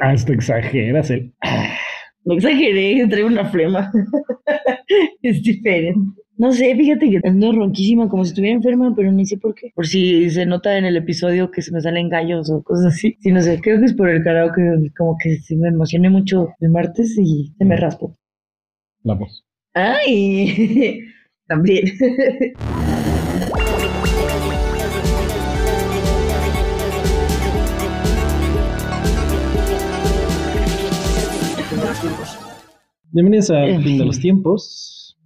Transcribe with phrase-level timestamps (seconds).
[0.00, 1.32] Hasta exageras el...
[2.24, 3.92] No exageré, traigo una flema.
[5.22, 6.22] es diferente.
[6.38, 9.70] No sé, fíjate que ando ronquísima, como si estuviera enferma, pero ni sé por qué.
[9.74, 13.16] Por si se nota en el episodio que se me salen gallos o cosas así.
[13.20, 14.60] Si no sé, creo que es por el karaoke,
[14.98, 18.18] como que se me emocioné mucho el martes y se me raspo.
[19.02, 19.46] La voz.
[19.72, 21.00] ¡Ay!
[21.46, 21.84] También.
[33.16, 35.16] Bienvenidos al fin de los tiempos.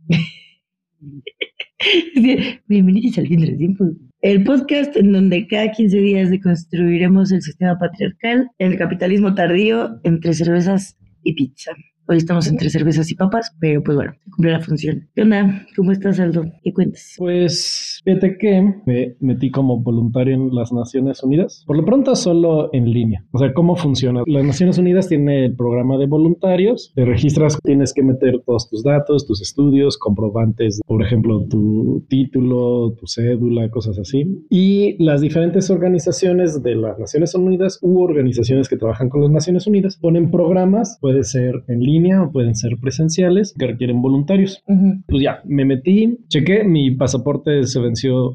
[2.69, 3.89] Bienvenidos al fin de los tiempos.
[4.21, 10.35] El podcast en donde cada 15 días deconstruiremos el sistema patriarcal, el capitalismo tardío entre
[10.35, 11.73] cervezas y pizza.
[12.07, 15.09] Hoy estamos entre cervezas y papas, pero pues bueno, cumple la función.
[15.17, 15.67] ¿Qué onda?
[15.75, 16.45] ¿Cómo estás, Aldo?
[16.63, 17.15] ¿Qué cuentas?
[17.19, 21.65] Pues fíjate que me metí como voluntario en las Naciones Unidas.
[21.67, 23.25] Por lo pronto solo en línea.
[23.33, 24.23] O sea, ¿cómo funciona?
[24.27, 26.93] Las Naciones Unidas tiene el programa de voluntarios.
[26.95, 32.93] Te registras, tienes que meter todos tus datos, tus estudios, comprobantes, por ejemplo, tu título,
[32.93, 34.45] tu cédula, cosas así.
[34.49, 39.67] Y las diferentes organizaciones de las Naciones Unidas u organizaciones que trabajan con las Naciones
[39.67, 44.63] Unidas ponen programas, puede ser en línea o pueden ser presenciales que requieren voluntarios.
[45.07, 47.81] Pues ya, me metí, chequé, mi pasaporte se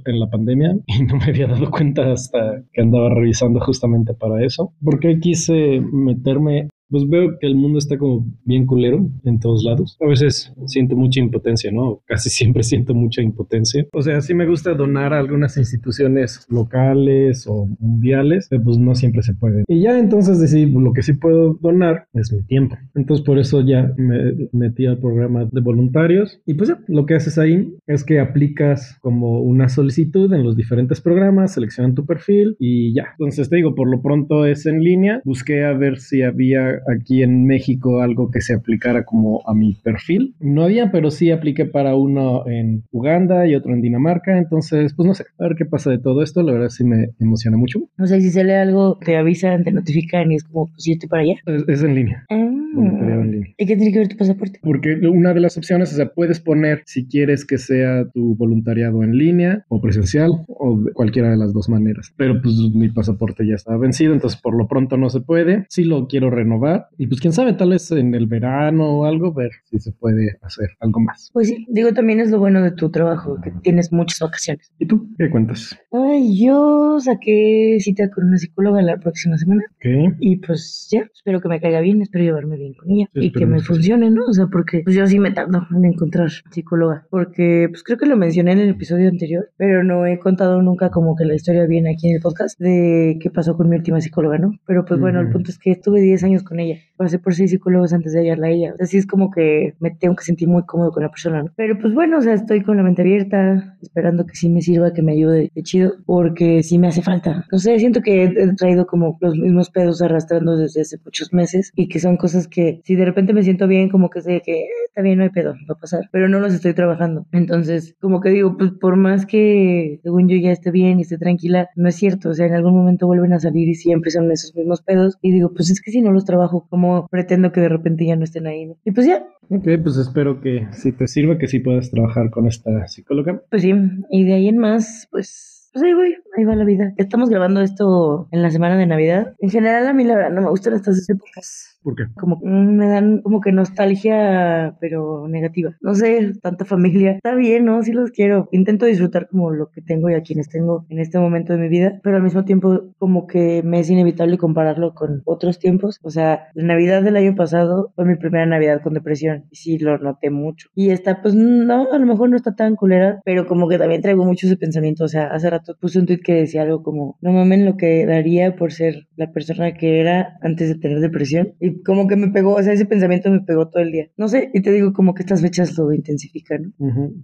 [0.05, 4.43] en la pandemia y no me había dado cuenta hasta que andaba revisando justamente para
[4.45, 9.63] eso, porque quise meterme pues veo que el mundo está como bien culero en todos
[9.63, 9.97] lados.
[10.01, 12.01] A veces siento mucha impotencia, ¿no?
[12.05, 13.85] Casi siempre siento mucha impotencia.
[13.93, 18.95] O sea, sí me gusta donar a algunas instituciones locales o mundiales, pero pues no
[18.95, 19.63] siempre se puede.
[19.67, 22.77] Y ya entonces decidí, lo que sí puedo donar es mi tiempo.
[22.93, 26.41] Entonces por eso ya me metí al programa de voluntarios.
[26.45, 30.55] Y pues ya, lo que haces ahí es que aplicas como una solicitud en los
[30.55, 33.07] diferentes programas, seleccionan tu perfil y ya.
[33.19, 35.21] Entonces te digo, por lo pronto es en línea.
[35.23, 39.75] Busqué a ver si había aquí en México algo que se aplicara como a mi
[39.75, 40.35] perfil.
[40.39, 44.37] No había, pero sí apliqué para uno en Uganda y otro en Dinamarca.
[44.37, 46.43] Entonces, pues no sé, a ver qué pasa de todo esto.
[46.43, 47.79] La verdad sí me emociona mucho.
[47.97, 50.93] No sé si se lee algo, te avisan, te notifican y es como, pues yo
[50.93, 51.35] estoy para allá.
[51.67, 52.25] Es, en línea.
[52.29, 52.35] Ah.
[52.35, 53.53] en línea.
[53.57, 54.59] ¿Y qué tiene que ver tu pasaporte?
[54.61, 59.03] Porque una de las opciones, o sea, puedes poner si quieres que sea tu voluntariado
[59.03, 62.13] en línea o presencial o de cualquiera de las dos maneras.
[62.17, 65.65] Pero pues mi pasaporte ya está vencido, entonces por lo pronto no se puede.
[65.69, 66.64] Si lo quiero renovar
[66.97, 70.37] y pues quién sabe, tal vez en el verano o algo, ver si se puede
[70.41, 71.29] hacer algo más.
[71.33, 74.71] Pues sí, digo, también es lo bueno de tu trabajo, que tienes muchas vacaciones.
[74.79, 75.77] ¿Y tú qué cuentas?
[75.91, 79.63] Ay, yo saqué cita con una psicóloga la próxima semana.
[79.79, 80.11] ¿Qué?
[80.19, 83.45] Y pues ya, espero que me caiga bien, espero llevarme bien con ella y que
[83.45, 84.25] me funcione, ¿no?
[84.25, 88.05] O sea, porque pues yo sí me tardo en encontrar psicóloga, porque pues creo que
[88.05, 91.65] lo mencioné en el episodio anterior, pero no he contado nunca como que la historia
[91.65, 94.53] viene aquí en el podcast de qué pasó con mi última psicóloga, ¿no?
[94.65, 96.79] Pero pues bueno, el punto es que estuve 10 años con ella.
[96.97, 98.73] Pasé por seis psicólogos antes de hallarla a ella.
[98.79, 101.51] Así es como que me tengo que sentir muy cómodo con la persona, ¿no?
[101.55, 104.93] Pero pues bueno, o sea, estoy con la mente abierta, esperando que sí me sirva,
[104.93, 107.45] que me ayude de chido, porque sí me hace falta.
[107.51, 111.71] No sé, siento que he traído como los mismos pedos arrastrando desde hace muchos meses
[111.75, 114.61] y que son cosas que si de repente me siento bien, como que sé que
[114.61, 117.25] eh, está bien, no hay pedo, va a pasar, pero no los estoy trabajando.
[117.31, 121.17] Entonces, como que digo, pues por más que según yo ya esté bien y esté
[121.17, 124.31] tranquila, no es cierto, o sea, en algún momento vuelven a salir y siempre son
[124.31, 127.61] esos mismos pedos y digo, pues es que si no los trabajo como pretendo que
[127.61, 128.75] de repente ya no estén ahí, ¿no?
[128.83, 129.25] Y pues ya.
[129.49, 133.41] Ok, pues espero que si te sirva, que sí puedas trabajar con esta psicóloga.
[133.49, 133.73] Pues sí,
[134.09, 136.93] y de ahí en más, pues pues ahí voy, ahí va la vida.
[136.95, 139.35] Estamos grabando esto en la semana de Navidad.
[139.39, 141.74] En general, a mí la verdad no me gustan estas épocas.
[141.85, 142.05] ¿Por qué?
[142.15, 145.75] Como me dan como que nostalgia, pero negativa.
[145.81, 147.11] No sé, tanta familia.
[147.11, 147.83] Está bien, ¿no?
[147.83, 148.49] Sí los quiero.
[148.51, 151.69] Intento disfrutar como lo que tengo y a quienes tengo en este momento de mi
[151.69, 155.99] vida, pero al mismo tiempo como que me es inevitable compararlo con otros tiempos.
[156.01, 159.77] O sea, la Navidad del año pasado fue mi primera Navidad con depresión y sí
[159.77, 160.69] lo noté mucho.
[160.73, 164.01] Y esta, pues no, a lo mejor no está tan culera, pero como que también
[164.01, 165.03] traigo mucho ese pensamiento.
[165.03, 168.07] O sea, hace rato puse un tweet que decía algo como, no mames lo que
[168.07, 171.53] daría por ser la persona que era antes de tener depresión.
[171.59, 174.09] Y como que me pegó, o sea, ese pensamiento me pegó todo el día.
[174.17, 176.73] No sé, y te digo como que estas fechas lo intensifican.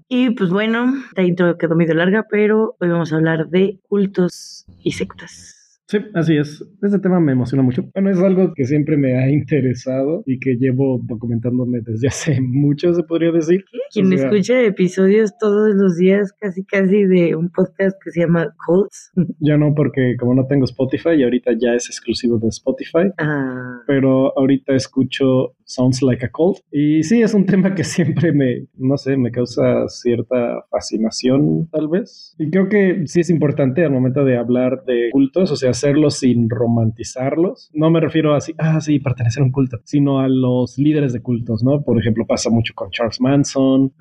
[0.07, 4.65] Y pues bueno, esta intro quedó medio larga, pero hoy vamos a hablar de cultos
[4.83, 5.60] y sectas.
[5.91, 6.65] Sí, así es.
[6.81, 7.83] Este tema me emociona mucho.
[7.93, 12.93] Bueno, es algo que siempre me ha interesado y que llevo documentándome desde hace mucho,
[12.93, 13.65] se podría decir.
[13.91, 19.11] Quien escucha episodios todos los días, casi casi de un podcast que se llama Cults.
[19.41, 23.11] Ya no, porque como no tengo Spotify y ahorita ya es exclusivo de Spotify.
[23.17, 23.81] Ah.
[23.85, 26.59] Pero ahorita escucho Sounds Like a Cult.
[26.71, 31.87] Y sí, es un tema que siempre me, no sé, me causa cierta fascinación, tal
[31.87, 32.35] vez.
[32.37, 36.11] Y creo que sí es importante al momento de hablar de cultos, o sea, hacerlo
[36.11, 37.69] sin romantizarlos.
[37.73, 41.13] No me refiero a así, ah, sí, pertenecer a un culto, sino a los líderes
[41.13, 41.81] de cultos, ¿no?
[41.83, 43.93] Por ejemplo, pasa mucho con Charles Manson,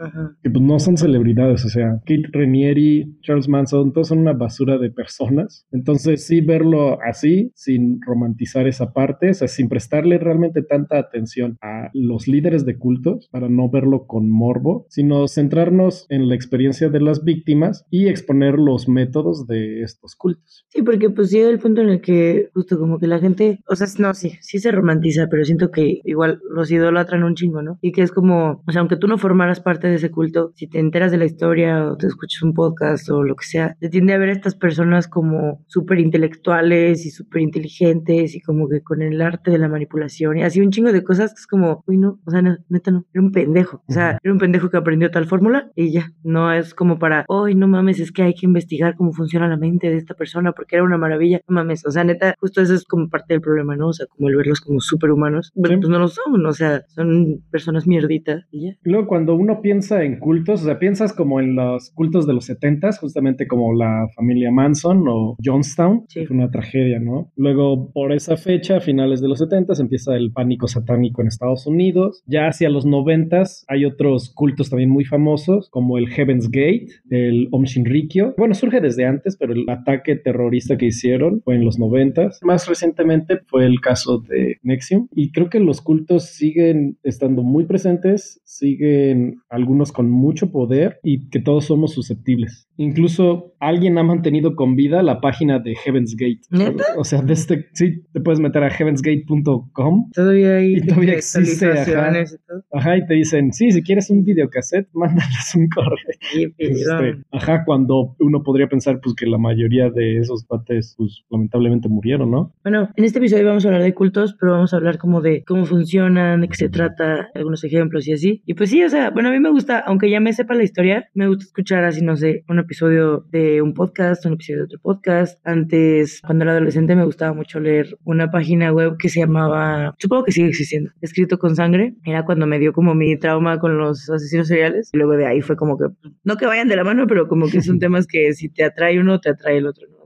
[0.42, 4.78] que pues no son celebridades, o sea, Kate Renieri, Charles Manson, todos son una basura
[4.78, 5.66] de personas.
[5.72, 11.56] Entonces, sí, verlo así, sin romantizar esa parte, o sea, sin prestarle realmente tanta atención
[11.62, 16.88] a los líderes de cultos para no verlo con morbo, sino centrarnos en la experiencia
[16.88, 20.66] de las víctimas y exponer los métodos de estos cultos.
[20.68, 23.76] Sí, porque pues llega el punto en el que justo como que la gente, o
[23.76, 27.78] sea, no, sí, sí se romantiza, pero siento que igual los idolatran un chingo, ¿no?
[27.80, 30.66] Y que es como, o sea, aunque tú no formaras parte de ese culto, si
[30.66, 33.88] te enteras de la historia o te escuchas un podcast o lo que sea, te
[33.88, 38.82] tiende a ver a estas personas como súper intelectuales y súper inteligentes y como que
[38.82, 41.82] con el arte de la manipulación y así un chingo de cosas que es como,
[41.86, 44.76] uy, no, o sea, neta no, era un pendejo, o sea, era un pendejo que
[44.76, 48.34] aprendió tal fórmula y ya, no es como para, uy, no mames, es que hay
[48.34, 51.86] que investigar cómo funciona la mente de esta persona porque era una maravilla, no mames,
[51.86, 53.88] o sea, neta, justo eso es como parte del problema, ¿no?
[53.88, 57.42] O sea, como el verlos como superhumanos, pues, pues no lo son, o sea, son
[57.50, 58.76] personas mierditas y ya.
[58.82, 62.44] Luego, cuando uno piensa en cultos, o sea, piensas como en los cultos de los
[62.44, 67.30] setentas, justamente como la familia Manson o Jonestown, que fue una tragedia, ¿no?
[67.36, 71.66] Luego, por esa fecha, a finales de los setentas, empieza el pánico satánico en Estados
[71.66, 72.22] Unidos.
[72.26, 77.48] Ya hacia los noventas hay otros cultos también muy famosos, como el Heaven's Gate, el
[77.50, 78.34] Om Shinrikyo.
[78.36, 82.40] Bueno, surge desde antes, pero el ataque terrorista que hicieron fue en los noventas.
[82.42, 85.08] Más recientemente fue el caso de Nexium.
[85.14, 91.28] Y creo que los cultos siguen estando muy presentes, siguen algunos con mucho poder y
[91.30, 92.68] que todos somos susceptibles.
[92.76, 96.40] Incluso alguien ha mantenido con vida la página de Heaven's Gate.
[96.50, 96.84] ¿Neta?
[96.96, 100.10] O sea, desde, este, sí, te puedes meter a heavensgate.com.
[100.14, 101.70] Todavía hay y todavía existe.
[101.70, 102.64] Ajá, y todo.
[102.72, 106.52] ajá, y te dicen, sí, si quieres un videocassette, mándales un correo.
[106.56, 111.88] Este, ajá, cuando uno podría pensar pues que la mayoría de esos pates pues lamentablemente
[111.88, 112.54] murieron, ¿no?
[112.62, 115.44] Bueno, en este episodio vamos a hablar de cultos, pero vamos a hablar como de
[115.44, 118.42] cómo funcionan, de qué se trata, algunos ejemplos y así.
[118.46, 120.64] Y pues sí, o sea, bueno, a mí me gusta, aunque ya me sepa la
[120.64, 124.64] historia, me gusta escuchar así, no sé, un episodio de un podcast, un episodio de
[124.64, 125.40] otro podcast.
[125.46, 130.24] Antes, cuando era adolescente, me gustaba mucho leer una página web que se llamaba, supongo
[130.24, 131.94] que sigue existiendo, Escrito con Sangre.
[132.04, 134.90] Era cuando me dio como mi trauma con los asesinos seriales.
[134.92, 135.86] Y luego de ahí fue como que,
[136.24, 139.00] no que vayan de la mano, pero como que son temas que si te atrae
[139.00, 139.99] uno, te atrae el otro, ¿no?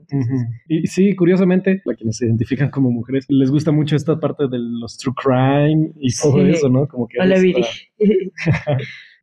[0.67, 4.57] Y sí, curiosamente, a quienes se identifican como mujeres, les gusta mucho esta parte de
[4.59, 6.87] los true crime y todo eso, ¿no?
[6.87, 7.19] Como que...
[7.19, 7.63] Hola, Viri.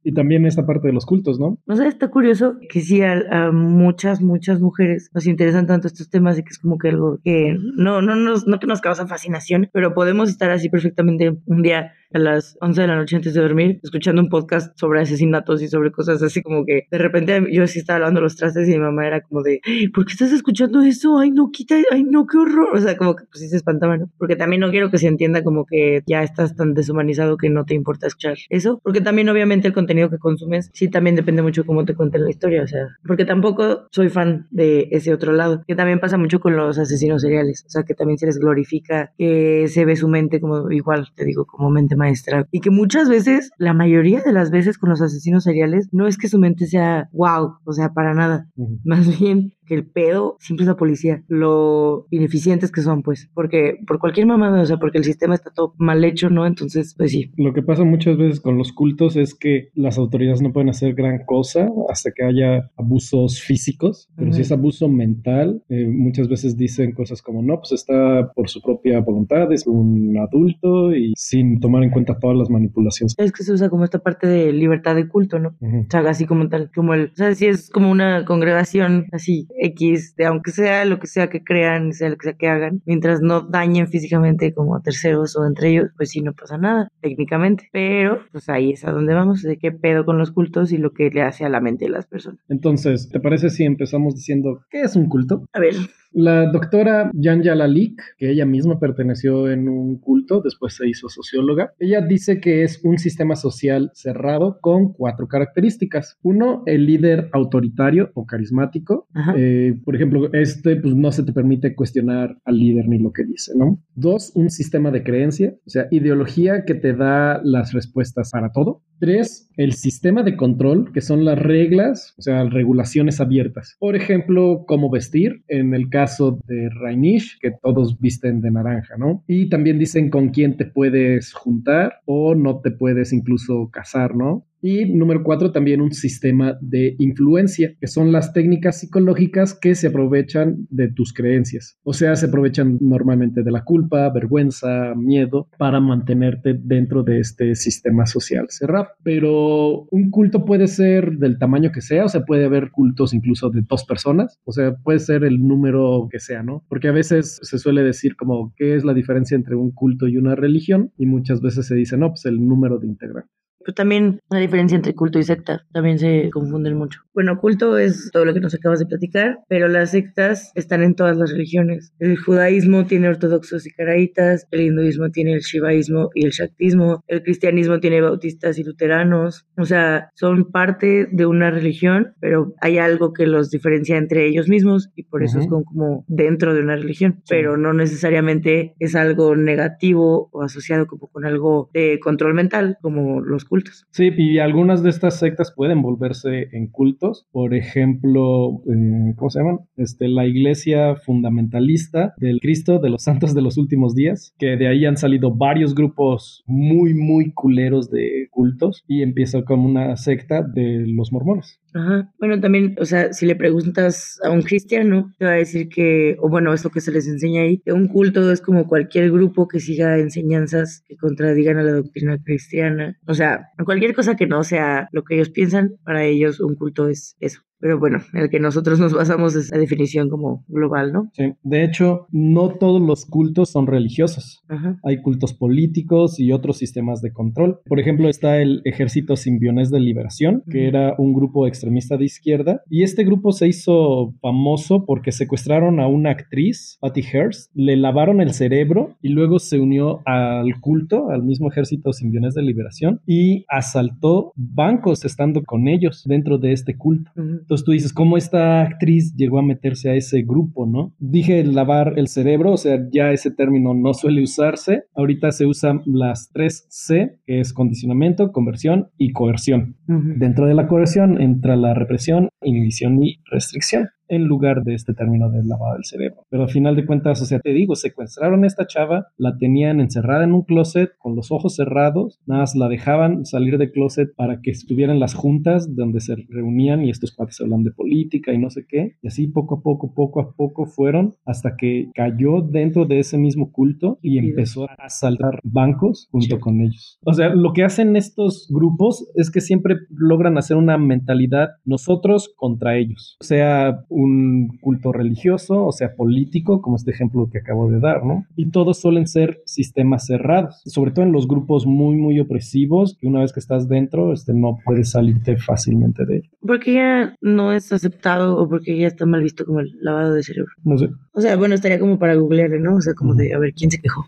[0.05, 1.58] y también esta parte de los cultos, ¿no?
[1.67, 6.38] O sea, está curioso que sí a, muchas, muchas mujeres nos interesan tanto estos temas
[6.38, 9.70] y que es como que algo que no, no, nos, no que nos causa fascinación,
[9.73, 13.40] pero podemos estar así perfectamente un día a las 11 de la noche antes de
[13.40, 17.66] dormir, escuchando un podcast sobre asesinatos y sobre cosas así como que de repente yo
[17.66, 19.60] sí estaba lavando los trastes y mi mamá era como de,
[19.94, 21.18] ¿por qué estás escuchando eso?
[21.18, 22.76] Ay, no, quita, ay, no, qué horror.
[22.76, 24.10] O sea, como que pues sí se espantaba, ¿no?
[24.18, 27.64] Porque también no quiero que se entienda como que ya estás tan deshumanizado que no
[27.64, 31.64] te importa escuchar eso, porque también obviamente el contenido que consumes sí también depende mucho
[31.64, 35.62] cómo te cuenten la historia, o sea, porque tampoco soy fan de ese otro lado,
[35.66, 39.12] que también pasa mucho con los asesinos seriales, o sea, que también se les glorifica,
[39.18, 42.46] que se ve su mente como igual, te digo, como mente maestra.
[42.50, 46.19] Y que muchas veces, la mayoría de las veces con los asesinos seriales, no es
[46.19, 48.49] que su mente sea wow, o sea, para nada.
[48.84, 53.78] Más bien que el pedo siempre es la policía, lo ineficientes que son, pues, porque
[53.86, 56.46] por cualquier mamada, o sea, porque el sistema está todo mal hecho, ¿no?
[56.46, 57.32] Entonces, pues sí.
[57.36, 60.93] Lo que pasa muchas veces con los cultos es que las autoridades no pueden hacer
[60.94, 66.56] gran cosa hasta que haya abusos físicos, pero si es abuso mental, eh, muchas veces
[66.58, 71.60] dicen cosas como, no, pues está por su propia voluntad, es un adulto y sin
[71.60, 73.14] tomar en cuenta todas las manipulaciones.
[73.17, 75.56] Es que se usa como esta parte de libertad de culto, ¿no?
[75.60, 79.46] O sea, así como tal, como el, o sea, si es como una congregación así
[79.62, 82.82] X, de aunque sea lo que sea que crean, sea lo que sea que hagan,
[82.84, 86.90] mientras no dañen físicamente como a terceros o entre ellos, pues sí, no pasa nada,
[87.00, 87.69] técnicamente.
[87.72, 90.92] Pero, pues ahí es a donde vamos, de qué pedo con los cultos y lo
[90.92, 92.40] que le hace a la mente de las personas.
[92.48, 95.44] Entonces, ¿te parece si empezamos diciendo qué es un culto?
[95.52, 95.74] A ver,
[96.14, 101.72] la doctora Jan Yalalik, que ella misma perteneció en un culto, después se hizo socióloga,
[101.78, 106.19] ella dice que es un sistema social cerrado con cuatro características.
[106.22, 109.06] Uno, el líder autoritario o carismático.
[109.36, 109.42] Eh,
[109.84, 113.53] por ejemplo, este pues no se te permite cuestionar al líder ni lo que dice,
[113.56, 113.82] ¿no?
[113.94, 118.82] Dos, un sistema de creencia, o sea, ideología que te da las respuestas para todo.
[118.99, 123.77] Tres, el sistema de control, que son las reglas, o sea, regulaciones abiertas.
[123.81, 129.25] Por ejemplo, cómo vestir, en el caso de Rainish, que todos visten de naranja, ¿no?
[129.27, 134.46] Y también dicen con quién te puedes juntar o no te puedes incluso casar, ¿no?
[134.62, 139.88] Y número cuatro, también un sistema de influencia, que son las técnicas psicológicas que se
[139.88, 141.76] aprovechan de tus creencias.
[141.82, 147.56] O sea, se aprovechan normalmente de la culpa, vergüenza, miedo, para mantenerte dentro de este
[147.56, 148.86] sistema social cerrado.
[149.02, 153.50] Pero un culto puede ser del tamaño que sea, o sea, puede haber cultos incluso
[153.50, 156.64] de dos personas, o sea, puede ser el número que sea, ¿no?
[156.69, 160.19] Porque a veces se suele decir como, ¿qué es la diferencia entre un culto y
[160.19, 160.92] una religión?
[160.96, 163.42] Y muchas veces se dice, no, pues el número de integrantes.
[163.64, 167.00] Pero también la diferencia entre culto y secta también se confunden mucho.
[167.14, 170.94] Bueno, culto es todo lo que nos acabas de platicar, pero las sectas están en
[170.94, 171.92] todas las religiones.
[171.98, 177.22] El judaísmo tiene ortodoxos y caraítas, el hinduismo tiene el shivaísmo y el shaktismo, el
[177.22, 179.46] cristianismo tiene bautistas y luteranos.
[179.56, 184.48] O sea, son parte de una religión, pero hay algo que los diferencia entre ellos
[184.48, 189.36] mismos y por eso es como, dentro de una religión, pero no necesariamente es algo
[189.36, 193.86] negativo o asociado como con algo de control mental, como los cultos.
[193.90, 197.26] Sí, y algunas de estas sectas pueden volverse en cultos.
[197.32, 199.58] Por ejemplo, eh, ¿cómo se llaman?
[199.76, 204.68] Este, la iglesia fundamentalista del Cristo de los Santos de los Últimos Días, que de
[204.68, 210.40] ahí han salido varios grupos muy, muy culeros de cultos y empieza como una secta
[210.40, 211.60] de los mormones.
[211.74, 212.12] Ajá.
[212.19, 216.17] Bueno, también, o sea, si le preguntas a un cristiano, te va a decir que,
[216.20, 219.10] o bueno, es lo que se les enseña ahí, que un culto es como cualquier
[219.10, 222.98] grupo que siga enseñanzas que contradigan a la doctrina cristiana.
[223.06, 226.88] O sea, cualquier cosa que no sea lo que ellos piensan, para ellos un culto
[226.88, 227.41] es eso.
[227.62, 231.10] Pero bueno, el que nosotros nos basamos es la definición como global, ¿no?
[231.12, 234.42] Sí, de hecho, no todos los cultos son religiosos.
[234.82, 237.60] Hay cultos políticos y otros sistemas de control.
[237.64, 242.62] Por ejemplo, está el Ejército Simbionés de Liberación, que era un grupo extremista de izquierda.
[242.69, 248.20] Y este grupo se hizo famoso porque secuestraron a una actriz, Patty Hearst, le lavaron
[248.20, 253.44] el cerebro y luego se unió al culto, al mismo Ejército Simbionés de Liberación, y
[253.48, 257.12] asaltó bancos estando con ellos dentro de este culto.
[257.52, 260.94] Entonces tú dices, ¿cómo esta actriz llegó a meterse a ese grupo, no?
[260.98, 264.84] Dije lavar el cerebro, o sea, ya ese término no suele usarse.
[264.94, 269.76] Ahorita se usan las tres C, que es condicionamiento, conversión y coerción.
[269.86, 275.31] Dentro de la coerción entra la represión, inhibición y restricción en lugar de este término
[275.31, 276.22] de lavado del cerebro.
[276.28, 279.81] Pero al final de cuentas, o sea, te digo, secuestraron a esta chava, la tenían
[279.81, 284.14] encerrada en un closet con los ojos cerrados, nada más la dejaban salir del closet
[284.14, 288.38] para que estuvieran las juntas donde se reunían y estos cuates hablan de política y
[288.38, 288.96] no sé qué.
[289.02, 293.16] Y así poco a poco, poco a poco fueron hasta que cayó dentro de ese
[293.16, 296.98] mismo culto y empezó a asaltar bancos junto con ellos.
[297.04, 302.32] O sea, lo que hacen estos grupos es que siempre logran hacer una mentalidad nosotros
[302.36, 303.16] contra ellos.
[303.20, 308.04] O sea, un culto religioso, o sea, político, como este ejemplo que acabo de dar,
[308.04, 308.26] ¿no?
[308.36, 313.06] Y todos suelen ser sistemas cerrados, sobre todo en los grupos muy, muy opresivos, que
[313.06, 316.30] una vez que estás dentro, este, no puedes salirte fácilmente de ello.
[316.40, 320.22] Porque ya no es aceptado o porque ya está mal visto como el lavado de
[320.22, 320.52] cerebro.
[320.64, 320.90] No sé.
[321.12, 322.76] O sea, bueno, estaría como para googlearle, ¿no?
[322.76, 324.06] O sea, como de a ver quién se quejó.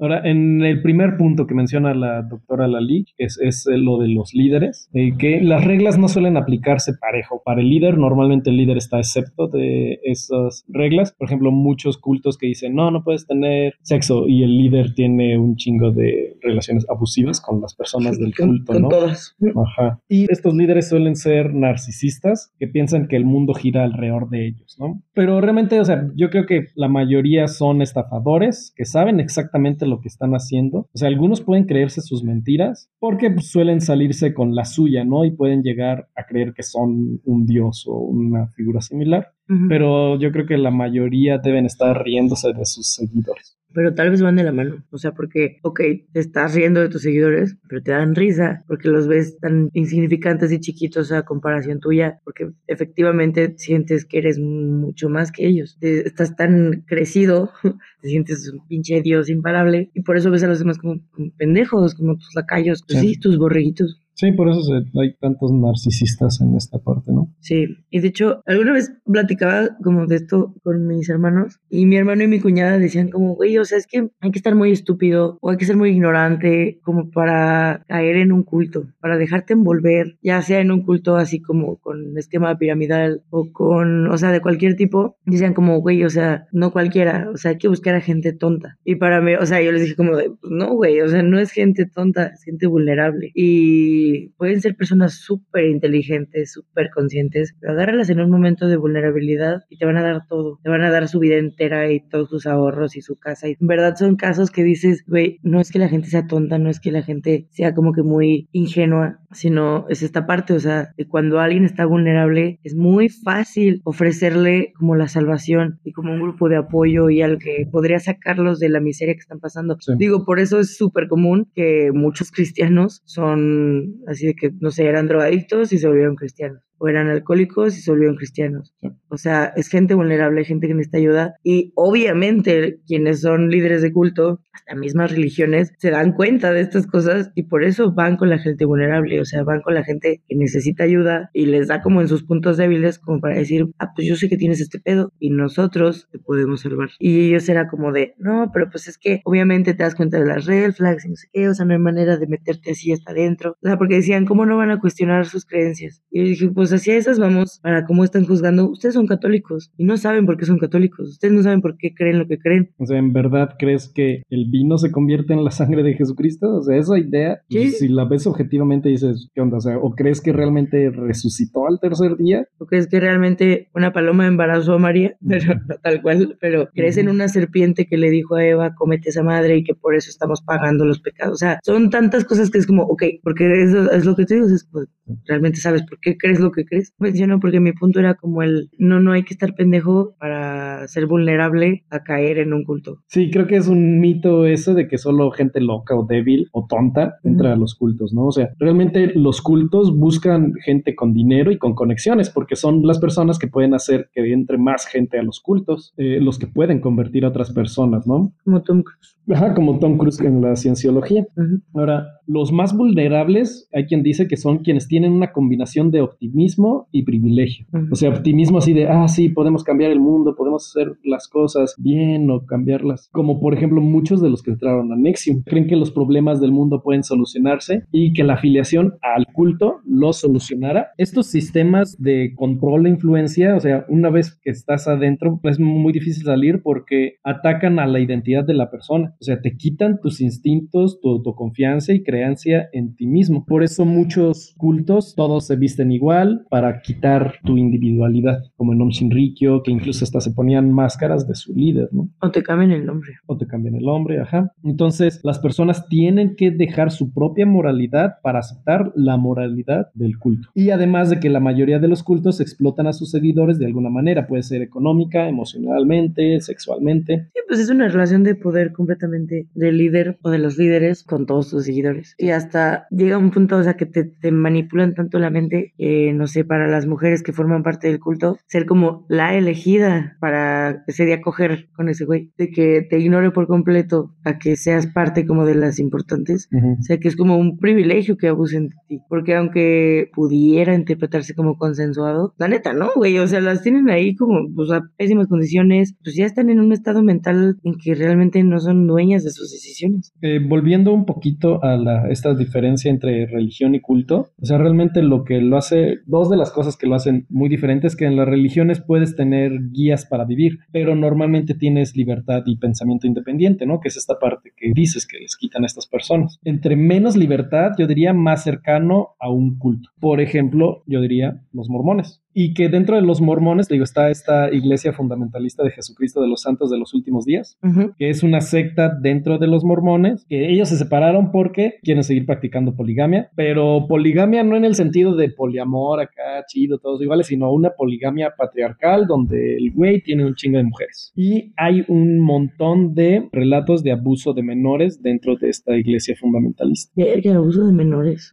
[0.00, 4.32] Ahora, en el primer punto que menciona la doctora Lali, es, es lo de los
[4.32, 7.42] líderes, eh, que las reglas no suelen aplicarse parejo.
[7.44, 11.12] Para el líder, normalmente el líder está excepto de esas reglas.
[11.12, 15.36] Por ejemplo, muchos cultos que dicen, no, no puedes tener sexo y el líder tiene
[15.36, 18.88] un chingo de relaciones abusivas con las personas del culto, con ¿no?
[18.88, 19.36] todas.
[19.54, 20.00] Ajá.
[20.08, 24.76] Y estos líderes suelen ser narcisistas que piensan que el mundo gira alrededor de ellos,
[24.78, 25.02] ¿no?
[25.12, 30.00] Pero realmente, o sea, yo creo que la mayoría son estafadores que saben exactamente lo
[30.00, 30.88] que están haciendo.
[30.92, 35.24] O sea, algunos pueden creerse sus mentiras porque pues, suelen salirse con la suya, ¿no?
[35.24, 39.32] Y pueden llegar a creer que son un dios o una figura similar.
[39.68, 44.22] Pero yo creo que la mayoría deben estar riéndose de sus seguidores pero tal vez
[44.22, 44.84] van de la mano.
[44.90, 45.80] O sea, porque, ok,
[46.12, 50.52] te estás riendo de tus seguidores, pero te dan risa porque los ves tan insignificantes
[50.52, 55.76] y chiquitos a comparación tuya, porque efectivamente sientes que eres mucho más que ellos.
[55.80, 57.50] estás tan crecido,
[58.02, 61.00] te sientes un pinche dios imparable y por eso ves a los demás como,
[61.36, 63.18] pendejos, como tus lacayos, pues sí.
[63.18, 64.00] tus borreguitos.
[64.20, 64.60] Sí, por eso
[65.00, 67.34] hay tantos narcisistas en esta parte, ¿no?
[67.40, 71.96] Sí, y de hecho, alguna vez platicaba como de esto con mis hermanos y mi
[71.96, 74.72] hermano y mi cuñada decían como, güey, o sea, es que hay que estar muy
[74.72, 79.54] estúpido o hay que ser muy ignorante como para caer en un culto, para dejarte
[79.54, 84.32] envolver, ya sea en un culto así como con esquema piramidal o con, o sea,
[84.32, 85.16] de cualquier tipo.
[85.24, 88.76] Decían como, güey, o sea, no cualquiera, o sea, hay que buscar a gente tonta.
[88.84, 90.12] Y para mí, o sea, yo les dije como,
[90.42, 93.30] no, güey, o sea, no es gente tonta, es gente vulnerable.
[93.34, 99.64] Y pueden ser personas súper inteligentes, súper conscientes, pero agárralas en un momento de vulnerabilidad
[99.68, 100.58] y te van a dar todo.
[100.62, 103.48] Te van a dar su vida entera y todos sus ahorros y su casa.
[103.48, 106.58] Y en verdad son casos que dices, güey, no es que la gente sea tonta,
[106.58, 110.60] no es que la gente sea como que muy ingenua, sino es esta parte, o
[110.60, 116.12] sea, de cuando alguien está vulnerable, es muy fácil ofrecerle como la salvación y como
[116.12, 119.76] un grupo de apoyo y algo que podría sacarlos de la miseria que están pasando.
[119.96, 124.86] Digo, por eso es súper común que muchos cristianos son así de que, no sé,
[124.86, 128.74] eran drogadictos y se volvieron cristianos o eran alcohólicos y se volvieron cristianos.
[129.08, 133.92] O sea, es gente vulnerable, gente que necesita ayuda y obviamente quienes son líderes de
[133.92, 138.30] culto, hasta mismas religiones, se dan cuenta de estas cosas y por eso van con
[138.30, 141.82] la gente vulnerable, o sea, van con la gente que necesita ayuda y les da
[141.82, 144.80] como en sus puntos débiles como para decir, ah, pues yo sé que tienes este
[144.80, 146.88] pedo y nosotros te podemos salvar.
[146.98, 150.26] Y ellos era como de, no, pero pues es que obviamente te das cuenta de
[150.26, 152.90] las red flags y no sé qué, o sea, no hay manera de meterte así
[152.90, 153.56] hasta adentro.
[153.62, 156.02] O sea, porque decían, ¿cómo no van a cuestionar sus creencias?
[156.10, 158.70] Y yo dije, pues pues hacia esas vamos para cómo están juzgando.
[158.70, 161.08] Ustedes son católicos y no saben por qué son católicos.
[161.08, 162.70] Ustedes no saben por qué creen lo que creen.
[162.78, 166.58] O sea, ¿en verdad crees que el vino se convierte en la sangre de Jesucristo?
[166.58, 169.56] O sea, esa idea, si la ves objetivamente dices, ¿qué onda?
[169.56, 172.46] O sea, ¿o crees que realmente resucitó al tercer día?
[172.58, 175.16] ¿O crees que realmente una paloma embarazó a María?
[175.26, 179.22] Pero tal cual, pero crees en una serpiente que le dijo a Eva, comete esa
[179.22, 181.34] madre y que por eso estamos pagando los pecados.
[181.34, 184.34] O sea, son tantas cosas que es como, ok, porque eso es lo que te
[184.34, 184.86] digo, es, pues,
[185.26, 186.92] realmente sabes por qué crees lo que crees.
[186.98, 191.06] Menciono porque mi punto era como el no, no hay que estar pendejo para ser
[191.06, 192.98] vulnerable a caer en un culto.
[193.06, 196.66] Sí, creo que es un mito eso de que solo gente loca o débil o
[196.68, 198.26] tonta entra a los cultos, ¿no?
[198.26, 202.98] O sea, realmente los cultos buscan gente con dinero y con conexiones porque son las
[202.98, 206.80] personas que pueden hacer que entre más gente a los cultos, eh, los que pueden
[206.80, 208.32] convertir a otras personas, ¿no?
[208.44, 209.16] Como Tom Cruise.
[209.32, 211.26] Ajá, como Tom Cruise en la cienciología.
[211.74, 216.49] Ahora, los más vulnerables, hay quien dice que son quienes tienen una combinación de optimismo
[216.92, 217.66] y privilegio.
[217.90, 221.74] O sea, optimismo así de, ah, sí, podemos cambiar el mundo, podemos hacer las cosas
[221.78, 223.08] bien o cambiarlas.
[223.12, 225.42] Como por ejemplo muchos de los que entraron a Nexium.
[225.42, 230.12] Creen que los problemas del mundo pueden solucionarse y que la afiliación al culto lo
[230.12, 230.88] solucionara.
[230.98, 235.92] Estos sistemas de control e influencia, o sea, una vez que estás adentro, es muy
[235.92, 239.14] difícil salir porque atacan a la identidad de la persona.
[239.20, 243.44] O sea, te quitan tus instintos, tu autoconfianza y creencia en ti mismo.
[243.46, 248.90] Por eso muchos cultos, todos se visten igual para quitar tu individualidad, como en Om
[248.90, 252.08] Shinrikyo, que incluso hasta se ponían máscaras de su líder, ¿no?
[252.20, 253.12] O te cambian el nombre.
[253.26, 254.52] O te cambian el nombre, ajá.
[254.64, 260.48] Entonces, las personas tienen que dejar su propia moralidad para aceptar la moralidad del culto.
[260.54, 263.90] Y además de que la mayoría de los cultos explotan a sus seguidores de alguna
[263.90, 267.28] manera, puede ser económica, emocionalmente, sexualmente.
[267.34, 271.26] Sí, pues es una relación de poder completamente del líder o de los líderes con
[271.26, 272.14] todos sus seguidores.
[272.18, 275.72] Y hasta llega un punto, o sea, que te, te manipulan tanto la mente,
[276.20, 280.84] no sé, para las mujeres que forman parte del culto, ser como la elegida para
[280.86, 284.86] ese día coger con ese güey, de que te ignore por completo a que seas
[284.86, 286.48] parte como de las importantes.
[286.52, 291.34] O sea, que es como un privilegio que abusen de ti, porque aunque pudiera interpretarse
[291.34, 293.18] como consensuado, la neta, ¿no, güey?
[293.18, 296.72] O sea, las tienen ahí como, pues, a pésimas condiciones, pues ya están en un
[296.72, 300.12] estado mental en que realmente no son dueños de sus decisiones.
[300.20, 305.02] Eh, volviendo un poquito a la, esta diferencia entre religión y culto, o sea, realmente
[305.02, 308.16] lo que lo hace, dos de las cosas que lo hacen muy diferentes, que en
[308.16, 313.80] las religiones puedes tener guías para vivir, pero normalmente tienes libertad y pensamiento independiente, ¿no?
[313.80, 316.38] Que es esta parte que dices que les quitan a estas personas.
[316.44, 319.90] Entre menos libertad, yo diría más cercano a un culto.
[320.00, 324.52] Por ejemplo, yo diría los mormones y que dentro de los mormones, digo, está esta
[324.52, 327.58] iglesia fundamentalista de Jesucristo de los Santos de los Últimos Días,
[327.98, 332.26] que es una secta dentro de los mormones, que ellos se separaron porque quieren seguir
[332.26, 337.52] practicando poligamia, pero poligamia no en el sentido de poliamor acá, chido, todos iguales, sino
[337.52, 341.12] una poligamia patriarcal donde el güey tiene un chingo de mujeres.
[341.16, 346.92] Y hay un montón de relatos de abuso de menores dentro de esta iglesia fundamentalista.
[346.94, 348.32] ¿Qué abuso de menores?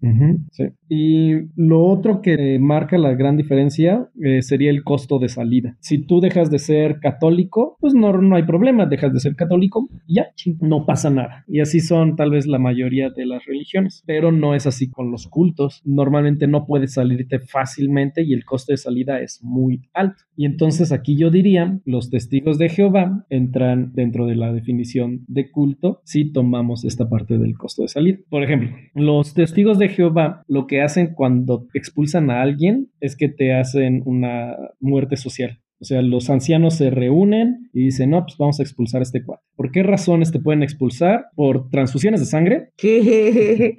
[0.51, 0.65] sí.
[0.89, 3.86] Y lo otro que marca la gran diferencia
[4.21, 5.77] eh, sería el costo de salida.
[5.79, 9.87] Si tú dejas de ser católico, pues no, no hay problema, dejas de ser católico,
[10.07, 10.27] ya,
[10.59, 11.43] no pasa nada.
[11.47, 15.11] Y así son tal vez la mayoría de las religiones, pero no es así con
[15.11, 15.81] los cultos.
[15.85, 20.23] Normalmente no puedes salirte fácilmente y el costo de salida es muy alto.
[20.35, 25.51] Y entonces aquí yo diría, los testigos de Jehová entran dentro de la definición de
[25.51, 28.17] culto si tomamos esta parte del costo de salida.
[28.29, 33.29] Por ejemplo, los testigos de Jehová lo que hacen cuando expulsan a alguien es que
[33.29, 35.61] te hacen una muerte social.
[35.79, 39.23] O sea, los ancianos se reúnen y dicen, no, pues vamos a expulsar a este
[39.23, 39.43] cuate.
[39.55, 41.27] ¿Por qué razones te pueden expulsar?
[41.35, 42.71] ¿Por transfusiones de sangre?
[42.77, 43.77] ¿Qué?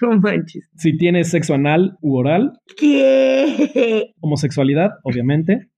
[0.00, 0.70] No manches.
[0.76, 2.52] Si tienes sexo anal u oral.
[2.76, 4.12] ¿Qué?
[4.20, 5.68] Homosexualidad, obviamente.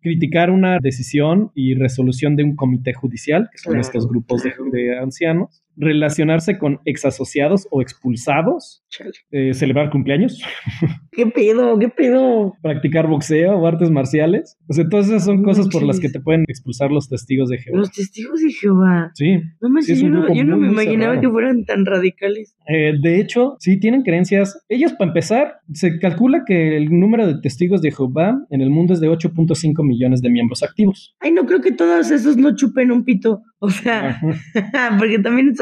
[0.00, 4.98] criticar una decisión y resolución de un comité judicial, que son estos grupos de, de
[4.98, 8.84] ancianos, relacionarse con exasociados o expulsados,
[9.30, 10.42] eh, celebrar cumpleaños,
[11.12, 11.78] ¿Qué pedo?
[11.78, 12.54] ¿Qué pedo?
[12.62, 14.56] practicar boxeo o artes marciales.
[14.68, 17.48] O sea, todas esas son No cosas por las que te pueden expulsar los testigos
[17.48, 17.78] de Jehová.
[17.78, 19.10] Los testigos de Jehová.
[19.14, 19.36] Sí.
[19.60, 21.20] No manches, Sí, es yo, no, yo me imaginaba cerrado.
[21.20, 22.56] que fueran tan radicales.
[22.68, 24.64] Eh, de hecho, sí tienen creencias.
[24.68, 28.92] Ellos, para empezar, se calcula que el número de testigos de Jehová en el mundo
[28.94, 31.14] es de 8.5 millones de miembros activos.
[31.20, 33.42] Ay, no creo que todos esos no chupen un pito.
[33.60, 34.20] O sea,
[34.98, 35.54] porque también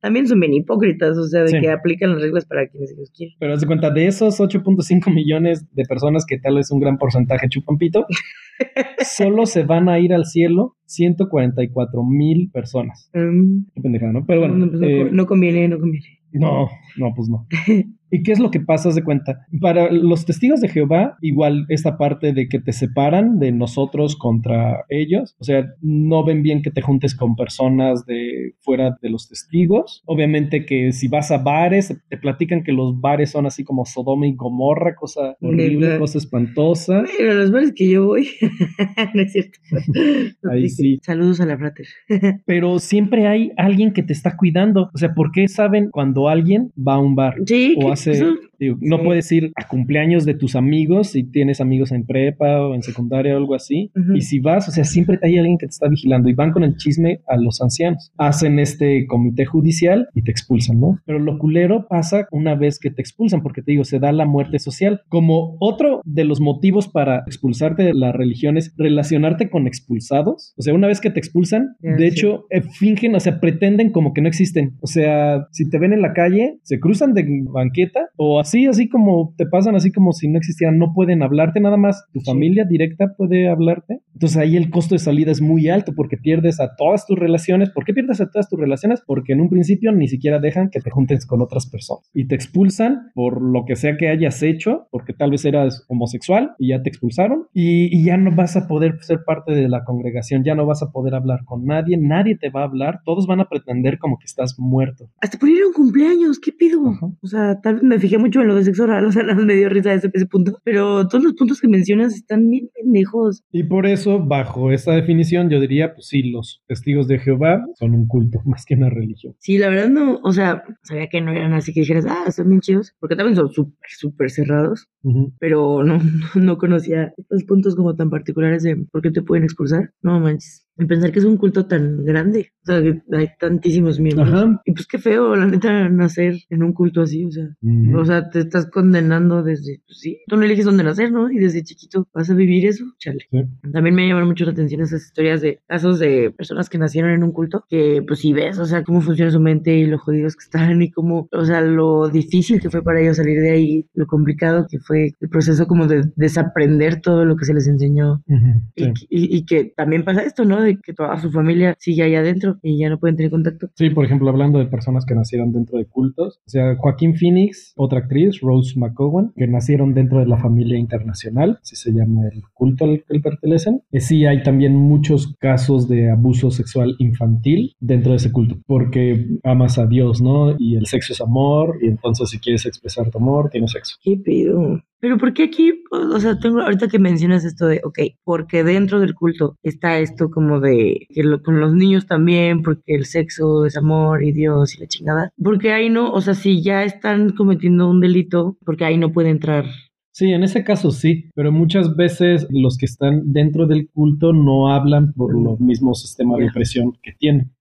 [0.00, 1.60] también son bien hipócritas, o sea, de Sí.
[1.60, 3.36] que aplican las reglas para quienes ellos quieren.
[3.38, 6.98] Pero haz de cuenta, de esos 8.5 millones de personas que tal vez un gran
[6.98, 8.06] porcentaje chupan pito,
[9.04, 13.10] solo se van a ir al cielo 144 mil personas.
[13.14, 14.24] Mm, Qué pendejada, ¿no?
[14.26, 16.06] Pero bueno, no, pues no, eh, no conviene, no conviene.
[16.32, 17.46] no, no, pues no.
[18.10, 18.88] ¿Y qué es lo que pasa?
[18.88, 19.46] Haz de cuenta.
[19.60, 24.84] Para los testigos de Jehová, igual esta parte de que te separan de nosotros contra
[24.88, 29.28] ellos, o sea, no ven bien que te juntes con personas de fuera de los
[29.28, 30.02] testigos.
[30.06, 34.26] Obviamente que si vas a bares, te platican que los bares son así como Sodoma
[34.26, 35.98] y Gomorra, cosa horrible, Neta.
[35.98, 37.04] cosa espantosa.
[37.18, 38.28] Pero los bares que yo voy,
[39.14, 39.58] no es cierto.
[40.50, 40.98] Ahí sí.
[41.02, 41.86] Saludos a la frater.
[42.46, 44.90] Pero siempre hay alguien que te está cuidando.
[44.94, 47.34] O sea, ¿por qué saben cuando alguien va a un bar?
[47.46, 49.04] Sí, o hace, eso- digo, no sí.
[49.04, 53.34] puedes ir a cumpleaños de tus amigos si tienes amigos en prepa o en secundaria
[53.34, 53.90] o algo así.
[54.14, 56.64] Y si vas, o sea, siempre hay alguien que te está vigilando y van con
[56.64, 58.12] el chisme a los ancianos.
[58.16, 60.98] Hacen este comité judicial y te expulsan, ¿no?
[61.04, 64.26] Pero lo culero pasa una vez que te expulsan, porque te digo, se da la
[64.26, 65.02] muerte social.
[65.08, 70.54] Como otro de los motivos para expulsarte de la religión es relacionarte con expulsados.
[70.56, 72.04] O sea, una vez que te expulsan, de sí.
[72.04, 74.76] hecho, eh, fingen, o sea, pretenden como que no existen.
[74.80, 78.88] O sea, si te ven en la calle, se cruzan de banqueta o así, así
[78.88, 82.04] como te pasan, así como si no existieran, no pueden hablarte nada más.
[82.12, 82.26] Tu Sí.
[82.30, 84.00] familia directa puede hablarte.
[84.14, 87.70] Entonces ahí el costo de salida es muy alto porque pierdes a todas tus relaciones.
[87.70, 89.02] ¿Por qué pierdes a todas tus relaciones?
[89.06, 92.34] Porque en un principio ni siquiera dejan que te juntes con otras personas y te
[92.34, 96.82] expulsan por lo que sea que hayas hecho, porque tal vez eras homosexual y ya
[96.82, 100.54] te expulsaron y, y ya no vas a poder ser parte de la congregación, ya
[100.54, 103.48] no vas a poder hablar con nadie, nadie te va a hablar, todos van a
[103.48, 105.06] pretender como que estás muerto.
[105.20, 106.86] Hasta por ir a un cumpleaños, ¿qué pido?
[106.88, 107.06] Ajá.
[107.22, 109.54] O sea, tal vez me fijé mucho en lo de sexo oral, o sea, me
[109.54, 110.58] dio risa ese, ese punto.
[110.64, 113.42] Pero todos los puntos que mencionas están bien pendejos.
[113.52, 117.94] Y por eso, bajo esta definición, yo diría, pues sí, los testigos de Jehová son
[117.94, 119.34] un culto más que una religión.
[119.38, 122.48] Sí, la verdad no, o sea, sabía que no eran así que dijeras, ah, son
[122.48, 125.32] bien chidos, porque también son súper, súper cerrados, Ujú.
[125.38, 125.98] pero no,
[126.34, 129.92] no conocía estos puntos como tan particulares de por qué te pueden expulsar.
[130.02, 130.66] No manches.
[130.80, 134.28] En pensar que es un culto tan grande, o sea, que hay tantísimos miembros.
[134.32, 134.62] Ajá.
[134.64, 137.48] Y pues qué feo, la neta, nacer en un culto así, o sea.
[137.62, 137.98] Ujú.
[137.98, 141.30] O sea, te estás condenando desde, pues sí, tú no eliges dónde nacer, ¿no?
[141.30, 143.26] Y desde chiquito vas a vivir eso, chale.
[143.30, 143.42] Sí.
[143.72, 147.22] También me llaman mucho la atención esas historias de casos de personas que nacieron en
[147.24, 150.34] un culto, que pues si ves, o sea, cómo funciona su mente y lo jodidos
[150.34, 153.86] que están y cómo, o sea, lo difícil que fue para ellos salir de ahí,
[153.92, 158.22] lo complicado que fue el proceso como de desaprender todo lo que se les enseñó.
[158.26, 158.62] Ujú.
[158.76, 159.06] Y, Sí.
[159.10, 160.62] y- y que también pasa esto, ¿no?
[160.62, 163.68] De que toda su familia sigue ahí adentro y ya no pueden tener contacto.
[163.74, 167.72] Sí, por ejemplo, hablando de personas que nacieron dentro de cultos, o sea, Joaquín Phoenix,
[167.76, 172.42] otra actriz, Rose McGowan, que nacieron dentro de la familia internacional, así se llama el
[172.52, 173.82] culto al que pertenecen.
[173.90, 179.26] Eh, sí, hay también muchos casos de abuso sexual infantil dentro de ese culto, porque
[179.44, 180.56] amas a Dios, ¿no?
[180.58, 183.96] Y el sexo es amor, y entonces si quieres expresar tu amor, tienes sexo.
[184.02, 184.80] ¿Qué pido?
[185.00, 189.00] Pero ¿por qué aquí, o sea, tengo ahorita que mencionas esto de, ok, porque dentro
[189.00, 193.64] del culto está esto como de que lo- con los niños también, porque el sexo
[193.64, 195.30] es amor y Dios y la chingada.
[195.42, 199.30] Porque ahí no, o sea, si ya están cometiendo un delito, porque ahí no puede
[199.30, 199.64] entrar.
[200.12, 204.68] Sí, en ese caso sí, pero muchas veces los que están dentro del culto no
[204.70, 207.52] hablan por los mismos sistemas de presión que tienen.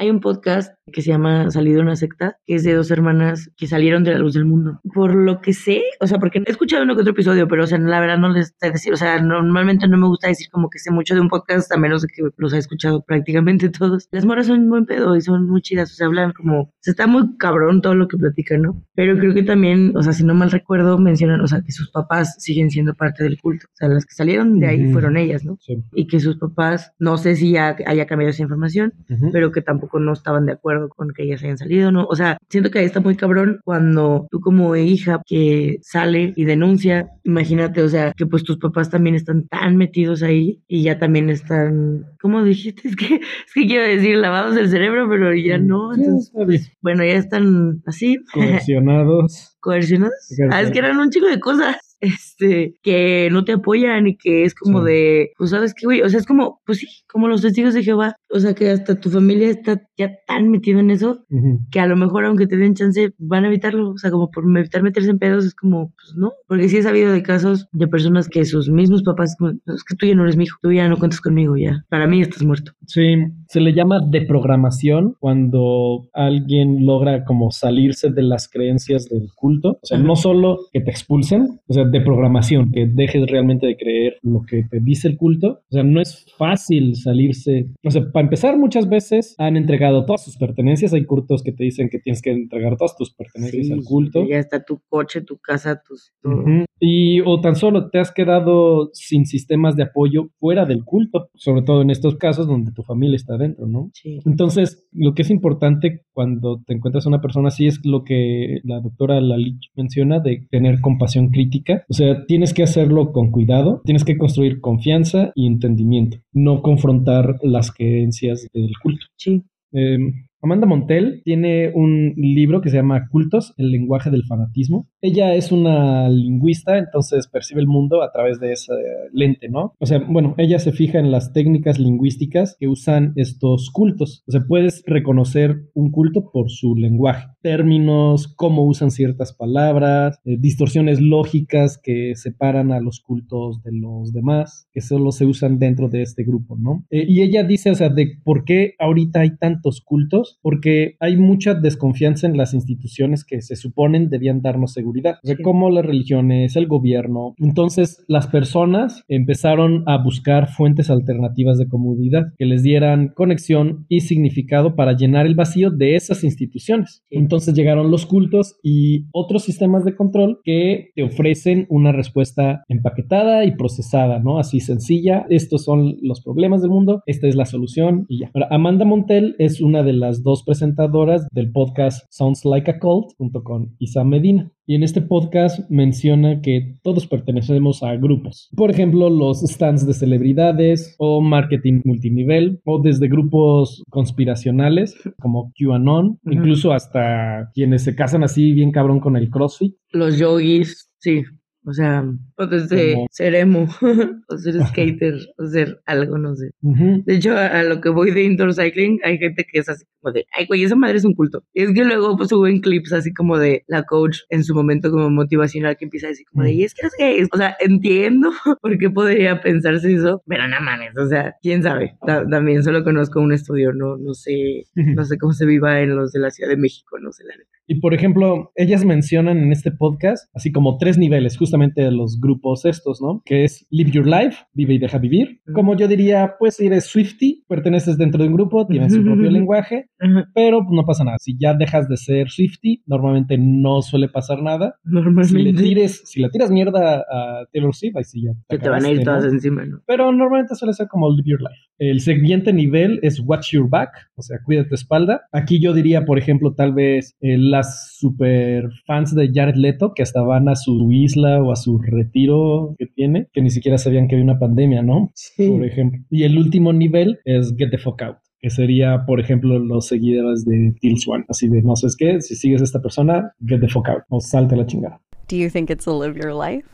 [0.00, 3.66] Hay un podcast que se llama Salido una secta, que es de dos hermanas que
[3.66, 4.80] salieron de la luz del mundo.
[4.94, 7.66] Por lo que sé, o sea, porque he escuchado uno que otro episodio, pero, o
[7.66, 10.70] sea, la verdad no les sé decir, o sea, normalmente no me gusta decir como
[10.70, 14.08] que sé mucho de un podcast, a menos de que los he escuchado prácticamente todos.
[14.12, 16.92] Las moras son un buen pedo y son muy chidas, o sea, hablan como, se
[16.92, 18.86] está muy cabrón todo lo que platican, ¿no?
[18.94, 21.90] Pero creo que también, o sea, si no mal recuerdo, mencionan, o sea, que sus
[21.90, 23.66] papás siguen siendo parte del culto.
[23.66, 25.58] O sea, las que salieron de ahí fueron ellas, ¿no?
[25.60, 25.82] Sí.
[25.92, 28.94] Y que sus papás, no sé si ya haya cambiado esa información,
[29.32, 32.04] pero que tampoco no estaban de acuerdo con que ellas hayan salido, ¿no?
[32.06, 36.44] O sea, siento que ahí está muy cabrón cuando tú como hija que sale y
[36.44, 40.98] denuncia, imagínate, o sea, que pues tus papás también están tan metidos ahí y ya
[40.98, 42.82] también están, ¿cómo dijiste?
[42.88, 47.14] Es que, es que quiero decir lavados del cerebro, pero ya no, entonces, bueno, ya
[47.14, 49.56] están así, Coercionados.
[49.60, 50.14] coercionados.
[50.50, 51.76] Ah, es que eran un chico de cosas.
[52.18, 54.86] Este, que no te apoyan y que es como Sí.
[54.86, 57.82] de, pues sabes qué, güey, o sea, es como, pues sí, como los testigos de
[57.82, 61.24] Jehová, o sea, que hasta tu familia está ya tan metida en eso
[61.70, 64.44] que a lo mejor aunque te den chance van a evitarlo, o sea, como por
[64.56, 67.88] evitar meterse en pedos es como, pues no, porque sí he sabido de casos de
[67.88, 70.70] personas que sus mismos papás, como, es que tú ya no eres mi hijo, tú
[70.72, 72.72] ya no cuentas conmigo, ya, para mí estás muerto.
[72.86, 73.16] Sí,
[73.48, 79.78] se le llama deprogramación cuando alguien logra como salirse de las creencias del culto.
[79.82, 84.16] O sea, no solo que te expulsen, o sea, deprogramación, que dejes realmente de creer
[84.22, 85.60] lo que te dice el culto.
[85.70, 87.66] O sea, no es fácil salirse.
[87.84, 90.92] O sea, para empezar, muchas veces han entregado todas sus pertenencias.
[90.92, 94.26] Hay cultos que te dicen que tienes que entregar todas tus pertenencias Sí, al culto.
[94.26, 96.12] Ya está tu coche, tu casa, tus...
[96.22, 96.42] todo.
[96.42, 96.64] Ujú.
[96.80, 101.62] Y o tan solo te has quedado sin sistemas de apoyo fuera del culto, sobre
[101.62, 103.90] todo en estos casos donde tu familia está dentro, ¿no?
[103.94, 104.20] Sí.
[104.24, 108.60] Entonces, lo que es importante cuando te encuentras a una persona así es lo que
[108.64, 111.77] la doctora Lalich menciona de tener compasión crítica.
[111.88, 117.38] O sea, tienes que hacerlo con cuidado, tienes que construir confianza y entendimiento, no confrontar
[117.42, 119.06] las creencias del culto.
[119.16, 119.42] Sí.
[119.72, 119.98] Eh,
[120.40, 124.88] Amanda Montel tiene un libro que se llama Cultos, el lenguaje del fanatismo.
[125.00, 128.72] Ella es una lingüista, entonces percibe el mundo a través de ese
[129.12, 129.74] lente, ¿no?
[129.80, 134.22] O sea, bueno, ella se fija en las técnicas lingüísticas que usan estos cultos.
[134.28, 140.36] O sea, puedes reconocer un culto por su lenguaje, términos, cómo usan ciertas palabras, eh,
[140.38, 145.88] distorsiones lógicas que separan a los cultos de los demás, que solo se usan dentro
[145.88, 146.84] de este grupo, ¿no?
[146.90, 151.16] Eh, y ella dice, o sea, de por qué ahorita hay tantos cultos, porque hay
[151.16, 155.34] mucha desconfianza en las instituciones que se suponen debían darnos seguridad, Sí.
[155.42, 157.34] como las religiones, el gobierno.
[157.38, 164.00] Entonces, las personas empezaron a buscar fuentes alternativas de comodidad que les dieran conexión y
[164.00, 167.02] significado para llenar el vacío de esas instituciones.
[167.08, 167.16] Sí.
[167.16, 173.44] Entonces llegaron los cultos y otros sistemas de control que te ofrecen una respuesta empaquetada
[173.44, 174.38] y procesada, ¿no?
[174.38, 175.26] Así sencilla.
[175.28, 178.30] Estos son los problemas del mundo, esta es la solución y ya.
[178.34, 183.12] Ahora, Amanda Montel es una de las dos presentadoras del podcast Sounds Like a Cult
[183.16, 184.50] junto con Isa Medina.
[184.66, 188.50] Y en este podcast menciona que todos pertenecemos a grupos.
[188.54, 196.18] Por ejemplo, los stands de celebridades o marketing multinivel o desde grupos conspiracionales como QAnon,
[196.30, 199.74] incluso hasta quienes se casan así bien cabrón con el CrossFit.
[199.90, 201.22] Los yogis, sí.
[201.68, 202.02] O sea,
[202.38, 203.68] o desde Como- ser emo,
[204.28, 206.50] o ser skater, o ser algo, no sé.
[206.62, 209.84] De hecho, a, a lo que voy de indoor cycling, hay gente que es así
[210.00, 211.44] como de, ay, güey, esa madre es un culto.
[211.52, 214.90] Y es que luego pues suben clips así como de la coach en su momento
[214.90, 216.86] como motivacional que empieza a decir como de, y es que
[217.20, 217.28] es".
[217.32, 218.30] O sea, entiendo
[218.62, 221.96] por qué podría pensarse eso, pero no mames, o sea, quién sabe.
[222.06, 225.94] Ta- también solo conozco un estudio, no, no sé, no sé cómo se viva en
[225.96, 227.57] los de la Ciudad de México, no sé la neta.
[227.70, 232.18] Y por ejemplo, ellas mencionan en este podcast así como tres niveles justamente de los
[232.18, 233.20] grupos estos, ¿no?
[233.26, 235.40] Que es Live Your Life, vive y deja vivir.
[235.52, 239.30] Como yo diría, pues si eres Swifty, perteneces dentro de un grupo, tienes su propio
[239.30, 239.90] lenguaje,
[240.34, 241.18] pero no pasa nada.
[241.20, 244.76] Si ya dejas de ser Swifty, normalmente no suele pasar nada.
[244.82, 248.58] Si le Normalmente tires, si le tiras mierda a Taylor Swift, ahí sí ya se
[248.58, 249.30] te van a ir todas ¿no?
[249.30, 249.82] encima, ¿no?
[249.86, 251.68] Pero normalmente suele ser como Live Your Life.
[251.78, 255.22] El siguiente nivel es Watch Your Back, o sea, cuida tu espalda.
[255.32, 260.02] Aquí yo diría, por ejemplo, tal vez eh, las super fans de Jared Leto que
[260.02, 264.08] hasta van a su isla o a su retiro que tiene, que ni siquiera sabían
[264.08, 265.10] que había una pandemia, ¿no?
[265.14, 265.48] Sí.
[265.48, 266.00] Por ejemplo.
[266.10, 268.16] Y el último nivel es Get the Fuck Out.
[268.40, 271.24] Que sería, por ejemplo, los seguidores de Till Swan.
[271.28, 274.02] Así de, no sé qué, si sigues a esta persona, get the fuck out.
[274.10, 275.00] O salte la chingada.
[275.28, 276.64] Do you think it's a live your life,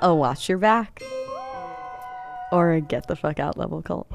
[0.00, 1.02] a watch your back,
[2.50, 4.06] or a get the fuck out level cult?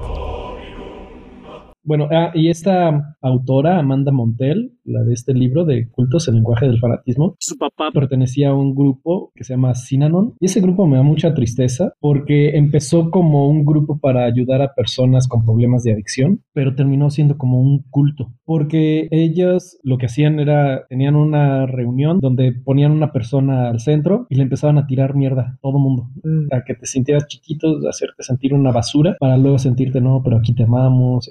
[1.82, 6.66] Bueno, ah, y esta autora, Amanda Montel, la de este libro de cultos, el lenguaje
[6.66, 10.34] del fanatismo, su papá pertenecía a un grupo que se llama Sinanon.
[10.40, 14.74] Y ese grupo me da mucha tristeza porque empezó como un grupo para ayudar a
[14.74, 18.32] personas con problemas de adicción, pero terminó siendo como un culto.
[18.44, 24.26] Porque ellos lo que hacían era, tenían una reunión donde ponían una persona al centro
[24.28, 26.10] y le empezaban a tirar mierda a todo mundo.
[26.24, 26.52] Mm.
[26.52, 30.54] A que te sintieras chiquito, hacerte sentir una basura, para luego sentirte, no, pero aquí
[30.54, 31.28] te amamos,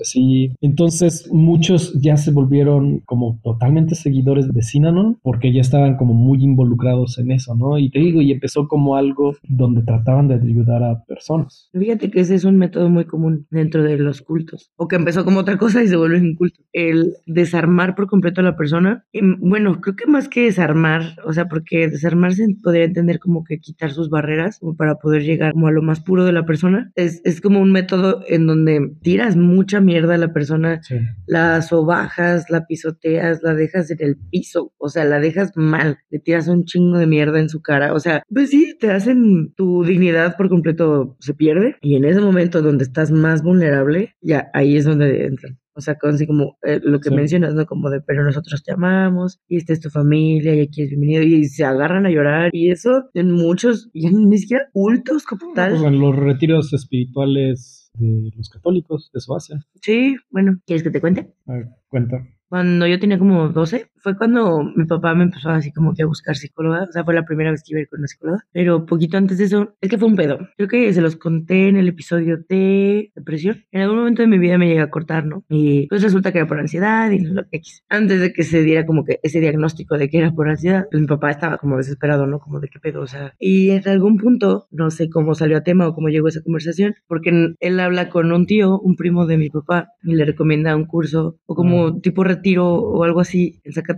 [0.62, 6.44] Entonces, muchos ya se volvieron como totalmente seguidores de Sinanon porque ya estaban como muy
[6.44, 7.78] involucrados en eso, ¿no?
[7.78, 11.70] Y te digo, y empezó como algo donde trataban de ayudar a personas.
[11.74, 15.26] Fíjate que ese es un método muy común dentro de los cultos, o que empezó
[15.26, 16.62] como otra cosa y se vuelve un culto.
[16.74, 19.06] El desarmar por completo a la persona.
[19.12, 23.60] Y, bueno, creo que más que desarmar, o sea, porque desarmarse podría entender como que
[23.60, 26.92] quitar sus barreras como para poder llegar como a lo más puro de la persona.
[26.96, 30.96] Es, es como un método en donde tiras mucha mierda a la persona, Sí.
[31.28, 36.20] la sobajas, la pisoteas, la dejas en el piso, o sea, la dejas mal, le
[36.20, 39.84] tiras un chingo de mierda en su cara, o sea, pues sí, te hacen tu
[39.84, 44.78] dignidad por completo se pierde y en ese momento donde estás más vulnerable, ya ahí
[44.78, 45.58] es donde entran.
[45.76, 47.16] O sea, con- así como eh, lo que Sí.
[47.16, 47.66] mencionas, ¿no?
[47.66, 51.24] Como de, pero nosotros te amamos, y esta es tu familia, y aquí es bienvenido,
[51.24, 55.72] y se agarran a llorar, y eso en muchos, ya ni siquiera cultos como tal.
[55.72, 59.60] Pues en los retiros espirituales de los católicos, eso hacen.
[59.82, 61.34] Sí, bueno, ¿quieres que te cuente?
[61.48, 62.28] A ver, cuenta.
[62.48, 66.06] Cuando yo tenía como 12, fue cuando mi papá me empezó así como que a
[66.06, 66.84] buscar psicóloga.
[66.90, 68.44] O sea, fue la primera vez que iba a ir con una psicóloga.
[68.52, 70.40] Pero poquito antes de eso, es que fue un pedo.
[70.58, 73.66] Creo que se los conté en el episodio de depresión.
[73.72, 75.44] En algún momento de mi vida me llegué a cortar, ¿no?
[75.50, 77.62] Y pues resulta que era por ansiedad y lo que.
[77.90, 81.02] Antes de que se diera como que ese diagnóstico de que era por ansiedad, pues
[81.02, 82.40] mi papá estaba como desesperado, ¿no?
[82.40, 83.34] Como de qué pedo, o sea.
[83.40, 86.96] Y en algún punto, no sé cómo salió a tema o cómo llegó esa conversación,
[87.08, 90.86] porque él habla con un tío, un primo de mi papá, y le recomienda un
[90.86, 93.89] curso o como tipo retiro o algo así en Zacatecas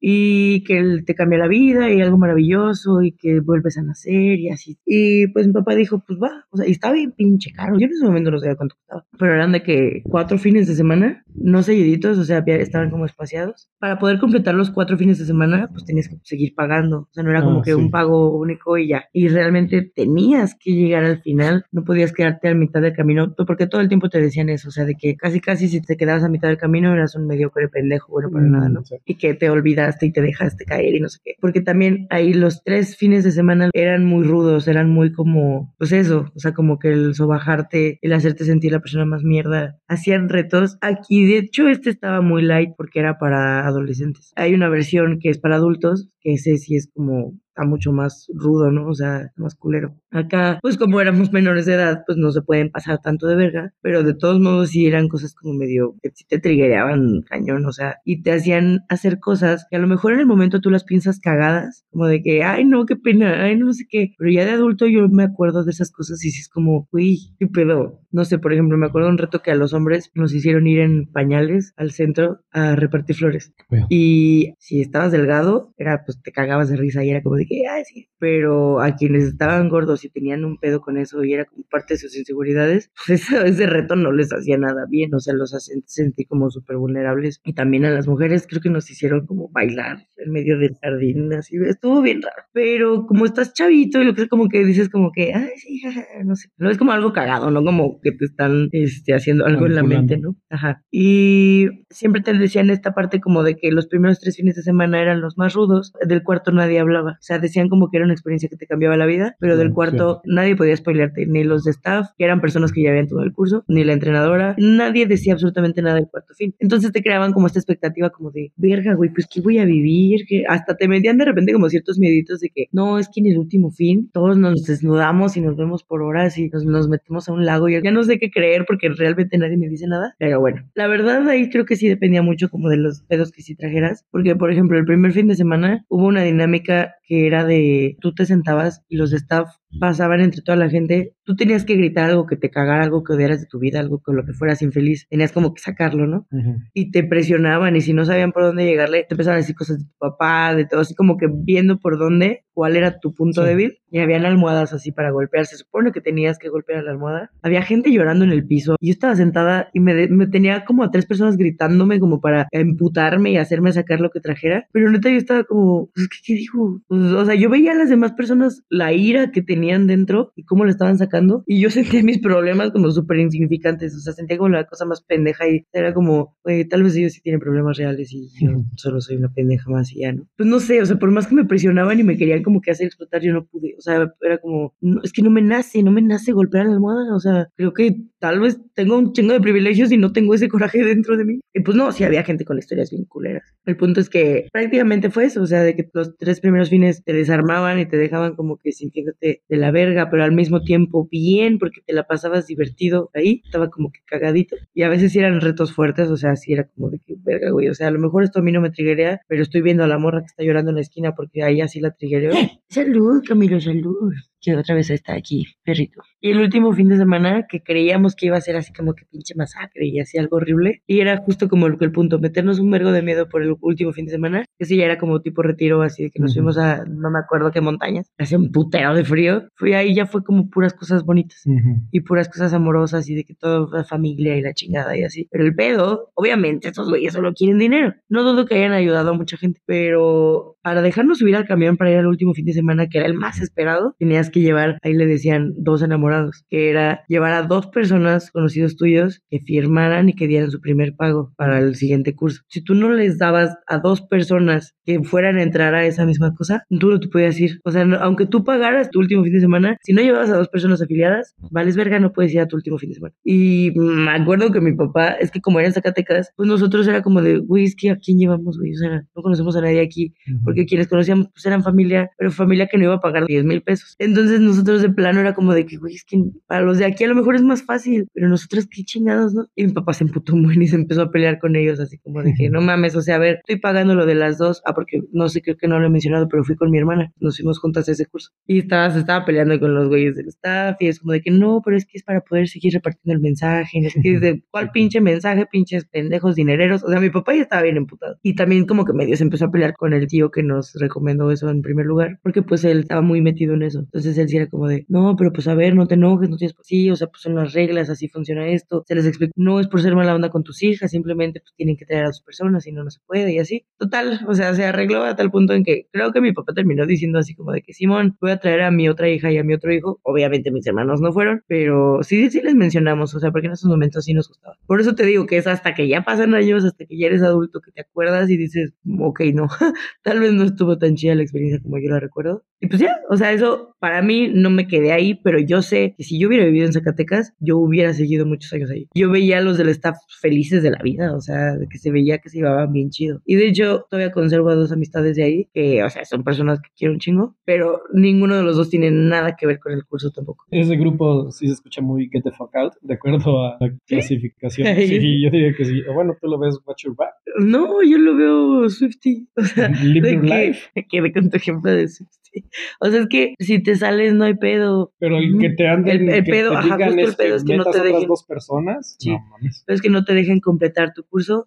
[0.00, 4.38] y que él te cambia la vida y algo maravilloso y que vuelves a nacer
[4.38, 4.78] y así.
[4.84, 7.78] Y pues mi papá dijo, pues va, o sea, y estaba bien pinche caro.
[7.78, 10.74] Yo en ese momento no sabía cuánto costaba, pero eran de que cuatro fines de
[10.74, 13.68] semana, no seguiditos, o sea, estaban como espaciados.
[13.78, 17.00] Para poder completar los cuatro fines de semana, pues tenías que seguir pagando.
[17.00, 17.76] O sea, no era como Ah, que sí.
[17.76, 19.04] un pago único y ya.
[19.12, 23.66] Y realmente tenías que llegar al final, no podías quedarte a mitad del camino, porque
[23.66, 26.24] todo el tiempo te decían eso, o sea, de que casi casi si te quedabas
[26.24, 28.84] a mitad del camino eras un mediocre pendejo, bueno, para Mm, nada, ¿no?
[28.84, 28.96] sí.
[29.04, 31.34] Y que te olvidaste y te dejaste caer y no sé qué.
[31.40, 35.92] Porque también ahí los tres fines de semana eran muy rudos, eran muy como, pues
[35.92, 40.28] eso, o sea, como que el sobajarte, el hacerte sentir la persona más mierda, hacían
[40.28, 40.78] retos.
[40.80, 44.32] Aquí, de hecho, este estaba muy light porque era para adolescentes.
[44.36, 48.70] Hay una versión que es para adultos, ese sí es como está mucho más rudo,
[48.70, 48.86] ¿no?
[48.88, 49.96] O sea, más culero.
[50.10, 53.72] Acá, pues como éramos menores de edad, pues no se pueden pasar tanto de verga,
[53.80, 57.72] pero de todos modos sí eran cosas como medio que sí te triggereaban cañón, o
[57.72, 60.84] sea, y te hacían hacer cosas que a lo mejor en el momento tú las
[60.84, 64.44] piensas cagadas, como de que, ay, no, qué pena, ay, no sé qué, pero ya
[64.44, 68.00] de adulto yo me acuerdo de esas cosas y sí es como, uy, qué pedo.
[68.16, 70.78] No sé, por ejemplo, me acuerdo un reto que a los hombres nos hicieron ir
[70.78, 73.52] en pañales al centro a repartir flores.
[73.90, 77.66] Y si estabas delgado, era pues te cagabas de risa y era como de que,
[77.68, 78.08] ay, sí.
[78.18, 81.92] Pero a quienes estaban gordos y tenían un pedo con eso y era como parte
[81.92, 85.52] de sus inseguridades, pues ese, ese reto no les hacía nada bien, o sea, los
[85.52, 87.42] hacen sentir como súper vulnerables.
[87.44, 91.34] Y también a las mujeres creo que nos hicieron como bailar en medio del jardín,
[91.34, 92.44] así, estuvo bien raro.
[92.54, 95.80] Pero como estás chavito y lo que es como que dices como que, ay, sí,
[95.80, 96.48] jaja, no sé.
[96.56, 97.62] No es como algo cagado, ¿no?
[97.62, 100.14] Como que te están este, haciendo algo en la Manipulando.
[100.14, 100.36] mente, ¿no?
[100.48, 100.82] Ajá.
[100.90, 105.00] Y siempre te decían esta parte como de que los primeros tres fines de semana
[105.00, 107.12] eran los más rudos, del cuarto nadie hablaba.
[107.12, 109.72] O sea, decían como que era una experiencia que te cambiaba la vida, pero del
[109.72, 113.26] cuarto nadie podía spoilearte, ni los de staff, que eran personas que ya habían tomado
[113.26, 116.54] el curso, ni la entrenadora, nadie decía absolutamente nada del cuarto fin.
[116.58, 120.26] Entonces te creaban como esta expectativa como de, verga, güey, pues ¿qué voy a vivir?
[120.28, 123.26] que Hasta te metían de repente como ciertos mieditos de que, no, es que en
[123.26, 127.28] el último fin todos nos desnudamos y nos vemos por horas y nos, nos metemos
[127.28, 130.14] a un lago y ya no sé qué creer porque realmente nadie me dice nada.
[130.18, 133.42] Pero bueno, la verdad ahí creo que sí dependía mucho como de los pedos que
[133.42, 137.44] sí trajeras, porque por ejemplo el primer fin de semana hubo una dinámica que era
[137.44, 141.74] de tú te sentabas y los staff pasaban entre toda la gente, tú tenías que
[141.76, 144.32] gritar algo que te cagara, algo que odiaras de tu vida, algo con lo que
[144.32, 146.26] fueras infeliz, tenías como que sacarlo, ¿no?
[146.72, 149.78] Y te presionaban y si no sabían por dónde llegarle, te empezaban a decir cosas
[149.78, 153.42] de tu papá, de todo, así como que viendo por dónde, cuál era tu punto
[153.42, 153.48] Sí.
[153.48, 155.44] débil, y habían almohadas así para golpear.
[155.46, 157.30] Se supone que tenías que golpear la almohada.
[157.42, 158.76] Había gente llorando en el piso.
[158.80, 162.48] Y yo estaba sentada y me, me tenía como a tres personas gritándome como para
[162.52, 164.66] emputarme y hacerme sacar lo que trajera.
[164.72, 166.80] Pero neta yo estaba como, pues, ¿qué, qué dijo?
[166.96, 170.44] Pues, o sea, yo veía a las demás personas la ira que tenían dentro y
[170.44, 171.44] cómo lo estaban sacando.
[171.46, 173.94] Y yo sentía mis problemas como súper insignificantes.
[173.94, 176.36] O sea, sentía como la cosa más pendeja y era como,
[176.70, 180.00] tal vez ellos sí tienen problemas reales y yo solo soy una pendeja más y
[180.00, 180.26] ya, ¿no?
[180.36, 182.70] Pues no sé, o sea, por más que me presionaban y me querían como que
[182.70, 183.74] hacer explotar, yo no pude.
[183.78, 186.72] O sea, era como, no, es que no me nace, no me nace golpear la
[186.72, 187.14] almohada.
[187.14, 190.48] O sea, creo que tal vez tengo un chingo de privilegios y no tengo ese
[190.48, 191.40] coraje dentro de mí.
[191.52, 193.54] Y pues no, sí había gente con historias bien culeras.
[193.64, 196.85] El punto es que prácticamente fue eso, o sea, de que los tres primeros fines
[196.92, 201.08] te desarmaban y te dejaban como que sintiéndote de la verga, pero al mismo tiempo
[201.10, 204.56] bien porque te la pasabas divertido ahí, estaba como que cagadito.
[204.74, 207.50] Y a veces sí eran retos fuertes, o sea, sí era como de que verga,
[207.50, 209.84] güey, o sea, a lo mejor esto a mí no me triguea, pero estoy viendo
[209.84, 212.30] a la morra que está llorando en la esquina porque ahí así la trigueó.
[212.68, 214.12] salud, Camilo, salud
[214.46, 216.02] que otra vez está aquí, perrito.
[216.26, 219.04] Y el último fin de semana que creíamos que iba a ser así como que
[219.04, 220.82] pinche masacre y así algo horrible.
[220.84, 223.92] Y era justo como el, el punto, meternos un vergo de miedo por el último
[223.92, 224.44] fin de semana.
[224.58, 227.52] Sí, ya era como tipo retiro, así de que nos fuimos a, no me acuerdo
[227.52, 228.10] qué montañas.
[228.18, 229.44] Hacía un putero de frío.
[229.54, 231.44] Fui ahí, ya fue como puras cosas bonitas.
[231.92, 235.28] Y puras cosas amorosas y de que toda la familia y la chingada y así.
[235.30, 237.94] Pero el pedo, obviamente, estos güeyes solo quieren dinero.
[238.08, 241.92] No dudo que hayan ayudado a mucha gente, pero para dejarnos subir al camión para
[241.92, 244.94] ir al último fin de semana, que era el más esperado, tenías que llevar, ahí
[244.94, 246.15] le decían dos enamorados,
[246.48, 250.94] que era llevar a dos personas conocidos tuyos que firmaran y que dieran su primer
[250.96, 252.42] pago para el siguiente curso.
[252.48, 256.34] Si tú no les dabas a dos personas que fueran a entrar a esa misma
[256.34, 257.60] cosa, tú no te podías ir.
[257.64, 260.48] O sea, aunque tú pagaras tu último fin de semana, si no llevabas a dos
[260.48, 263.14] personas afiliadas, vales verga, no puedes ir a tu último fin de semana.
[263.24, 267.22] Y me acuerdo que mi papá, es que como eran Zacatecas, pues nosotros era como
[267.22, 270.14] de, güey, es que a quién llevamos, güey, o sea, no conocemos a nadie aquí,
[270.44, 273.62] porque quienes conocíamos pues eran familia, pero familia que no iba a pagar 10 mil
[273.62, 273.94] pesos.
[273.98, 277.08] Entonces nosotros de plano era como de que, güey, que para los de aquí a
[277.08, 279.46] lo mejor es más fácil, pero nosotros qué chingados, ¿no?
[279.54, 282.22] Y mi papá se emputó muy y se empezó a pelear con ellos, así como
[282.22, 284.74] de que no mames, o sea, a ver, estoy pagando lo de las dos, ah,
[284.74, 287.36] porque no sé, creo que no lo he mencionado, pero fui con mi hermana, nos
[287.36, 288.30] fuimos juntas a ese curso.
[288.46, 291.30] Y estaba, se estaba peleando con los güeyes del staff y es como de que
[291.30, 294.42] no, pero es que es para poder seguir repartiendo el mensaje, y es que de
[294.50, 298.18] cuál pinche mensaje, pinches pendejos dinereros, o sea, mi papá ya estaba bien emputado.
[298.22, 301.30] Y también como que medio se empezó a pelear con el tío que nos recomendó
[301.30, 304.36] eso en primer lugar, porque pues él estaba muy metido en eso, entonces él sí
[304.36, 306.96] era como de, no, pero pues a ver, no te enojes, no tienes, sí, o
[306.96, 309.94] sea, pues son las reglas, así funciona esto, se les explica, no es por ser
[309.94, 312.84] mala onda con tus hijas, simplemente pues tienen que traer a sus personas y no,
[312.84, 315.88] no se puede y así, total, o sea, se arregló a tal punto en que
[315.92, 318.70] creo que mi papá terminó diciendo así como de que Simón, voy a traer a
[318.70, 322.30] mi otra hija y a mi otro hijo, obviamente mis hermanos no fueron, pero sí,
[322.30, 324.56] sí les mencionamos, o sea, porque en esos momentos sí nos gustaba.
[324.66, 327.22] Por eso te digo que es hasta que ya pasan años, hasta que ya eres
[327.22, 329.48] adulto, que te acuerdas y dices, ok, no,
[330.02, 332.44] tal vez no estuvo tan chida la experiencia como yo la recuerdo.
[332.60, 335.94] Y pues ya, o sea, eso para mí no me quedé ahí, pero yo sé
[335.96, 338.88] que si yo hubiera vivido en Zacatecas, yo hubiera seguido muchos años ahí.
[338.94, 341.90] Yo veía a los del staff felices de la vida, o sea, de que se
[341.90, 343.20] veía que se llevaban bien chido.
[343.24, 346.60] Y de hecho, todavía conservo a dos amistades de ahí, que, o sea, son personas
[346.60, 349.84] que quiero un chingo, pero ninguno de los dos tiene nada que ver con el
[349.84, 350.44] curso tampoco.
[350.50, 354.66] Ese grupo sí se escucha muy get the fuck out, de acuerdo a la clasificación.
[354.76, 355.82] Sí, yo diría que sí.
[355.88, 357.10] O bueno, tú lo ves watch your back.
[357.38, 359.26] No, yo lo veo Swifty.
[359.36, 360.68] O sea, Live de your que- life.
[360.74, 362.25] Me quedé con tu ejemplo de Swifty.
[362.80, 364.92] O sea, es que si te sales no hay pedo.
[364.98, 367.16] Pero el que te anden, El- el que pedo, te ajá, digan justo el es
[367.16, 368.06] pedo es que no te dejen.
[368.08, 369.10] dos personas, Sí.
[369.10, 369.62] no mames.
[369.66, 371.44] Pero es que no te dejen completar tu curso,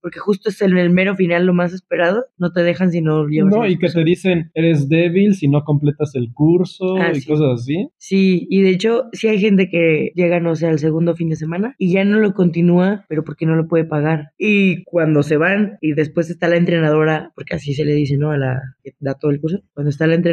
[0.00, 2.24] porque justo es el mero final lo más esperado.
[2.38, 5.64] No te dejan si no llevas No, y que te dicen, eres débil si no
[5.64, 7.28] completas el curso Ah, y sí.
[7.28, 7.88] cosas así.
[7.98, 11.36] Sí, y de hecho, sí hay gente que llega, no sé, al segundo fin de
[11.36, 14.30] semana y ya no lo continúa, pero porque no lo puede pagar.
[14.38, 18.30] Y cuando se van y después está la entrenadora, porque así se le dice, ¿no?
[18.30, 19.60] A la que da todo el curso.
[19.74, 20.27] Cuando está la entrenadora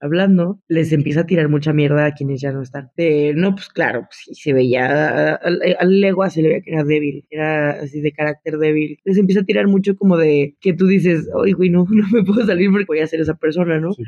[0.00, 2.90] hablando, les empieza a tirar mucha mierda a quienes ya no están.
[2.96, 6.84] De, no, pues claro, pues sí, se veía, al, legua se le veía que era
[6.84, 8.98] débil, era así de carácter débil.
[9.04, 12.22] Les empieza a tirar mucho como de que tú dices, oye, güey, no, no me
[12.22, 13.92] puedo salir porque voy a ser esa persona, ¿no?
[13.92, 14.02] Sí.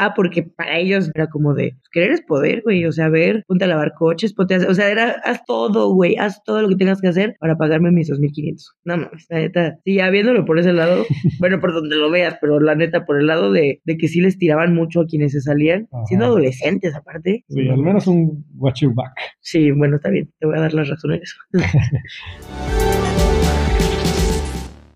[0.00, 2.84] Ah, porque para ellos era como de, pues, querer es poder, güey.
[2.86, 5.92] O sea, a ver, ponte a lavar coches, ponte a o sea, era, haz todo,
[5.92, 8.62] güey, haz todo lo que tengas que hacer para pagarme mis 2.500.
[8.84, 9.78] No mames, la neta.
[9.84, 11.04] Sí, ya viéndolo por ese lado,
[11.40, 14.20] bueno, por donde lo veas, pero la neta, por el lado de, de que sí
[14.20, 16.04] les tiraban mucho a quienes se salían, Ajá.
[16.06, 17.44] siendo adolescentes aparte.
[17.48, 19.12] Sí, No al menos un watch your back.
[19.40, 21.36] Sí, bueno, está bien, te voy a dar las razones.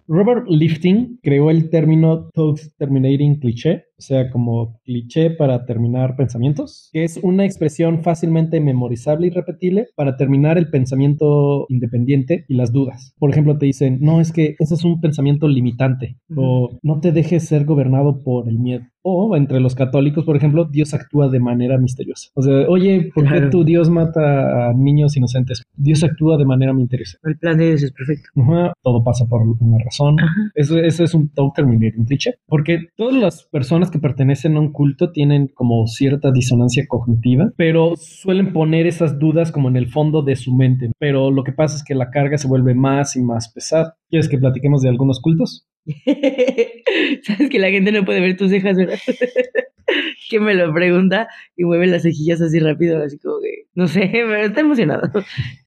[0.09, 7.05] Robert Lifting creó el término Toast Terminating Cliché, sea, como cliché para terminar pensamientos, que
[7.05, 13.15] es una expresión fácilmente memorizable y repetible para terminar el pensamiento independiente y las dudas.
[13.19, 17.13] Por ejemplo, te dicen, no, es que ese es un pensamiento limitante o no te
[17.13, 18.85] dejes ser gobernado por el miedo.
[19.05, 22.29] O entre los católicos, por ejemplo, Dios actúa de manera misteriosa.
[22.35, 25.65] O sea, oye, ¿por qué tu Dios mata a niños inocentes?
[25.77, 27.19] Dios actúa de manera misteriosa.
[27.25, 28.29] El plan de Dios es perfecto.
[28.41, 30.17] Ajá, todo pasa por una razón.
[30.55, 32.35] Eso, eso es un talk terminator, un cliché.
[32.47, 37.95] Porque todas las personas que pertenecen a un culto tienen como cierta disonancia cognitiva, pero
[37.97, 40.91] suelen poner esas dudas como en el fondo de su mente.
[40.99, 43.95] Pero lo que pasa es que la carga se vuelve más y más pesada.
[44.11, 45.69] ¿Quieres que platiquemos de algunos cultos?
[47.23, 48.99] Sabes que la gente no puede ver tus cejas, ¿verdad?
[50.31, 54.01] que me lo pregunta y mueve las cejillas así rápido, así como que, no sé,
[54.13, 55.11] pero está emocionado.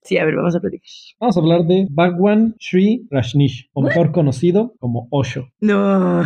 [0.03, 0.87] Sí, a ver, vamos a platicar.
[1.19, 5.49] Vamos a hablar de Bhagwan Sri Rajneesh, o mejor conocido como Osho.
[5.59, 6.23] No.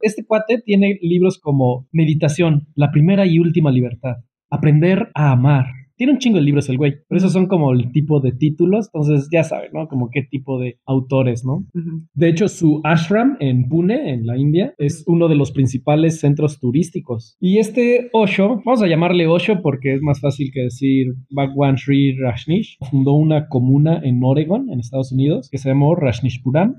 [0.00, 4.16] Este cuate tiene libros como Meditación, la primera y última libertad,
[4.48, 5.66] Aprender a amar,
[5.96, 8.90] tiene un chingo de libros el güey, pero esos son como el tipo de títulos,
[8.92, 9.88] entonces ya saben, ¿no?
[9.88, 11.66] Como qué tipo de autores, ¿no?
[12.14, 16.60] De hecho, su ashram en Pune, en la India, es uno de los principales centros
[16.60, 17.36] turísticos.
[17.40, 22.16] Y este Osho, vamos a llamarle Osho porque es más fácil que decir Bhagwan Sri
[22.16, 26.74] Rajneesh, fundó una comuna en Oregon, en Estados Unidos, que se llamó Rajneeshpuram.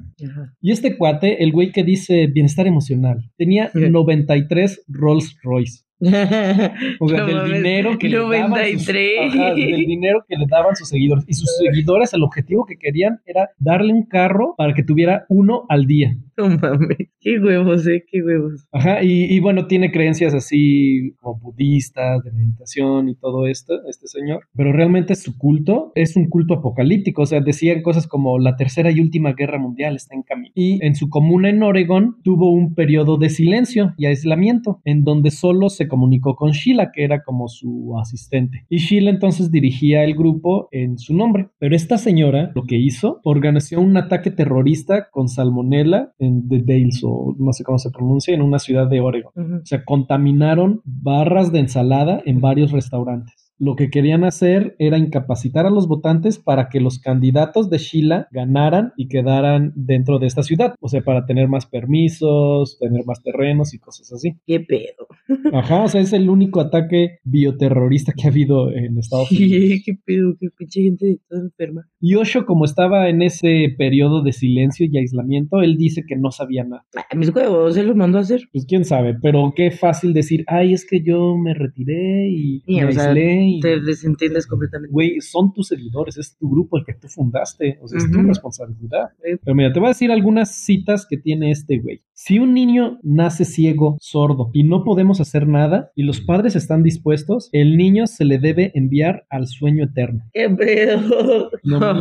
[0.61, 5.86] Y este cuate, el güey que dice bienestar emocional, tenía 93 Rolls Royce.
[5.99, 10.89] O sea, del dinero que le daban sus, ajá, del dinero que le daban sus
[10.89, 11.25] seguidores.
[11.27, 15.65] Y sus seguidores, el objetivo que querían era darle un carro para que tuviera uno
[15.69, 16.15] al día.
[16.47, 18.67] No mames, qué huevos, eh, qué huevos.
[18.71, 24.07] Ajá, y, y, bueno, tiene creencias así como budistas, de meditación y todo esto, este
[24.07, 24.41] señor.
[24.55, 27.23] Pero realmente su culto es un culto apocalíptico.
[27.23, 30.51] O sea, decían cosas como la tercera y última guerra mundial está en camino.
[30.53, 35.31] Y en su comuna en Oregon tuvo un periodo de silencio y aislamiento, en donde
[35.31, 38.65] solo se comunicó con Sheila, que era como su asistente.
[38.69, 41.49] Y Sheila entonces dirigía el grupo en su nombre.
[41.57, 46.13] Pero esta señora lo que hizo, organizó un ataque terrorista con salmonela
[46.49, 49.31] The Dales, o no sé cómo se pronuncia, en una ciudad de Oregon.
[49.35, 49.61] Uh -huh.
[49.61, 53.46] O sea, contaminaron barras de ensalada en varios restaurantes.
[53.59, 58.27] Lo que querían hacer era incapacitar a los votantes para que los candidatos de Sheila
[58.31, 60.75] ganaran y quedaran dentro de esta ciudad.
[60.79, 64.35] O sea, para tener más permisos, tener más terrenos y cosas así.
[64.45, 65.07] ¿Qué pedo?
[65.53, 69.81] Ajá, o sea, es el único ataque bioterrorista que ha habido en Estados Unidos.
[69.85, 70.35] ¿Qué pedo?
[70.39, 71.87] Qué pinche gente toda enferma.
[71.99, 76.31] Y Osho, como estaba en ese periodo de silencio y aislamiento, él dice que no
[76.31, 76.85] sabía nada.
[76.95, 78.41] Ah, mis huevos, él los mandó a hacer.
[78.51, 82.75] Pues quién sabe, pero qué fácil decir, ay, es que yo me retiré y Sí,
[82.75, 83.46] me aislé.
[83.61, 84.91] Te desentiendes completamente.
[84.91, 88.21] Güey, son tus seguidores, es tu grupo el que tú fundaste, o sea, es tu
[88.21, 89.09] responsabilidad.
[89.21, 92.01] Pero mira, te voy a decir algunas citas que tiene este güey.
[92.19, 96.81] Si un niño nace ciego, sordo y no podemos hacer nada y los padres están
[96.81, 100.23] dispuestos, el niño se le debe enviar al sueño eterno.
[100.33, 101.51] ¿Qué pedo?
[101.63, 101.93] No la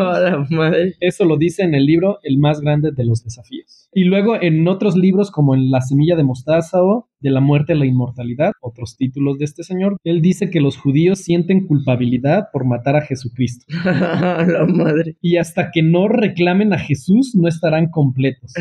[0.48, 0.94] madre.
[1.00, 3.90] Eso lo dice en el libro El más grande de los desafíos.
[3.92, 7.74] Y luego en otros libros como en La semilla de mostaza o De la muerte
[7.74, 12.48] a la inmortalidad, otros títulos de este señor, él dice que los judíos sienten culpabilidad
[12.54, 13.66] por matar a Jesucristo.
[13.84, 15.18] la madre.
[15.20, 18.54] Y hasta que no reclamen a Jesús no estarán completos.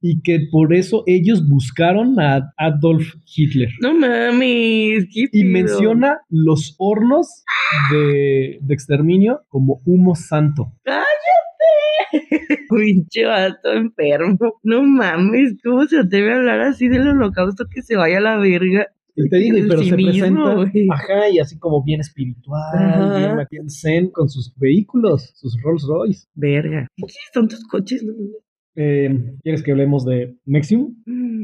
[0.00, 3.70] Y que por eso ellos buscaron a Adolf Hitler.
[3.80, 7.44] No mames, qué Y menciona los hornos
[7.90, 10.72] de, de exterminio como humo santo.
[12.68, 14.60] Pinche vato enfermo.
[14.62, 18.36] No mames, ¿cómo se atreve a hablar así del holocausto que se vaya a la
[18.36, 18.88] verga?
[19.16, 22.60] Y te digo, y pero Sí se mismo, presenta, ajá, y así como bien espiritual,
[22.74, 23.16] Ajá.
[23.16, 26.26] bien aquí en zen con sus vehículos, sus Rolls Royce.
[26.34, 26.88] Verga.
[26.96, 28.02] ¿Qué son tus coches?
[28.02, 28.12] No,
[28.76, 30.94] Eh, ¿Quieres que hablemos de Nexium?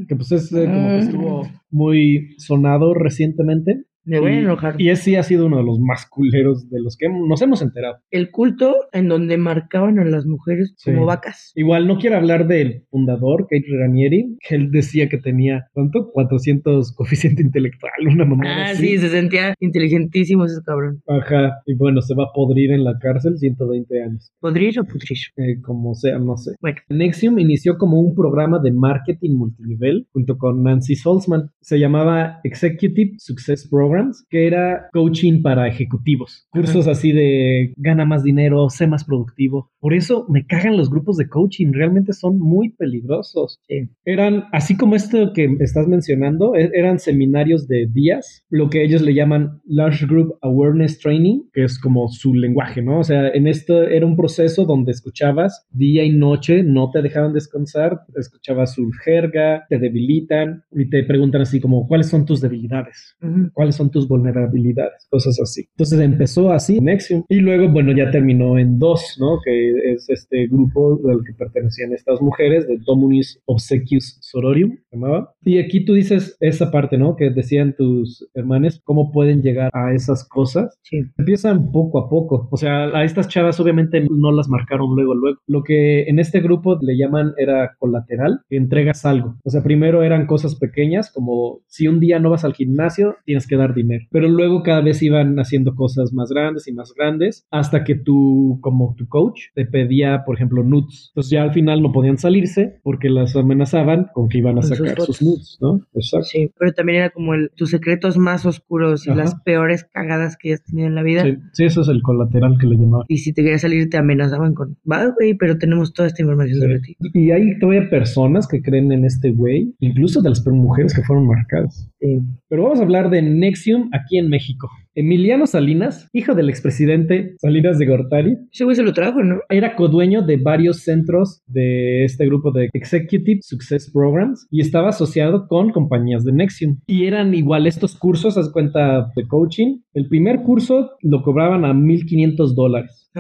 [0.09, 0.99] Que pues es eh, como que Mm.
[1.01, 3.85] estuvo muy sonado recientemente.
[4.11, 4.75] Me voy a Y- enojar.
[4.79, 7.63] Y ese sí ha sido uno de los más culeros de los que nos hemos
[7.63, 7.97] enterado.
[8.11, 10.91] El culto en donde marcaban a las mujeres Sí.
[10.93, 11.53] como vacas.
[11.55, 16.11] Igual no quiero hablar del fundador, Kate Ranieri, que él decía que tenía, ¿cuánto?
[16.13, 18.89] 400 coeficiente intelectual, una mamada Ah, así.
[18.89, 21.03] sí, se sentía inteligentísimo ese cabrón.
[21.07, 24.33] Ajá, y bueno, se va a podrir en la cárcel 120 años.
[24.41, 25.19] ¿Podrir o pudrir?
[25.37, 26.53] Eh, como sea, no sé.
[26.61, 26.79] Bueno.
[26.89, 31.51] Nexium inició como un programa de marketing multinivel junto con Nancy Salzman.
[31.61, 36.47] Se llamaba Executive Success Program Programs, que era coaching para ejecutivos.
[36.51, 39.71] Cursos así de gana más dinero, sé más productivo.
[39.81, 43.61] Por eso me cagan los grupos de coaching, realmente son muy peligrosos.
[44.05, 49.03] Eran, así como esto que estás mencionando, e, eran seminarios de días, lo que ellos
[49.03, 53.01] le llaman Large Group Awareness Training, que es como su lenguaje, ¿no?
[53.01, 57.33] O sea, en esto era un proceso donde escuchabas día y noche, no te dejaban
[57.33, 63.17] descansar, escuchabas su jerga, te debilitan y te preguntan así como, ¿cuáles son tus debilidades?
[63.53, 65.07] ¿Cuáles son tus vulnerabilidades?
[65.09, 65.69] Cosas así.
[65.71, 69.39] Entonces empezó así Nexium y luego, bueno, ya terminó en dos, ¿no?
[69.45, 75.33] Que es este grupo al que pertenecían estas mujeres de Domunis Obsequius Sororium, se llamaba.
[75.43, 77.17] Y aquí tú dices esa parte, ¿no?
[77.17, 80.77] Que decían tus hermanos, cómo pueden llegar a esas cosas.
[80.83, 81.03] Sí.
[81.17, 82.49] Empiezan poco a poco.
[82.51, 85.39] O sea, a estas chavas obviamente no las marcaron luego, luego.
[85.47, 89.37] Lo que en este grupo le llaman era colateral, que entregas algo.
[89.45, 93.47] O sea, primero eran cosas pequeñas, como si un día no vas al gimnasio, tienes
[93.47, 94.05] que dar dinero.
[94.11, 98.59] Pero luego cada vez iban haciendo cosas más grandes y más grandes, hasta que tú,
[98.61, 101.11] como tu coach, te pedía, por ejemplo, nudes.
[101.13, 104.69] Entonces ya al final no podían salirse porque las amenazaban con que iban a Con
[104.69, 105.17] sus sacar fotos.
[105.17, 105.81] sus nudes, ¿no?
[105.95, 106.27] Exacto.
[106.27, 109.21] Sí, pero también era como el, tus secretos más oscuros y Ajá.
[109.21, 111.23] las peores cagadas que hayas tenido en la vida.
[111.25, 113.07] Sí, sí, eso es el colateral que le llamaban.
[113.09, 116.61] Y si te querías salir, te amenazaban con, va, güey, pero tenemos toda esta información
[116.61, 116.97] sobre ti.
[117.15, 121.27] Y hay todavía personas que creen en este güey, incluso de las mujeres que fueron
[121.27, 121.89] marcadas.
[122.01, 122.21] Sí.
[122.49, 123.23] Pero vamos a hablar de
[123.61, 124.69] Nexium aquí en México.
[124.95, 128.37] Emiliano Salinas, hijo del expresidente Salinas de Gortari.
[128.51, 129.41] Ese güey se lo trajo, ¿no?
[129.49, 135.47] Era codueño de varios centros de este grupo de Executive Success Programs y estaba asociado
[135.47, 136.79] con compañías de Nexium.
[136.87, 139.81] Y eran igual estos cursos, haz cuenta, de coaching.
[139.93, 143.11] El primer curso lo cobraban a 1.500 dólares.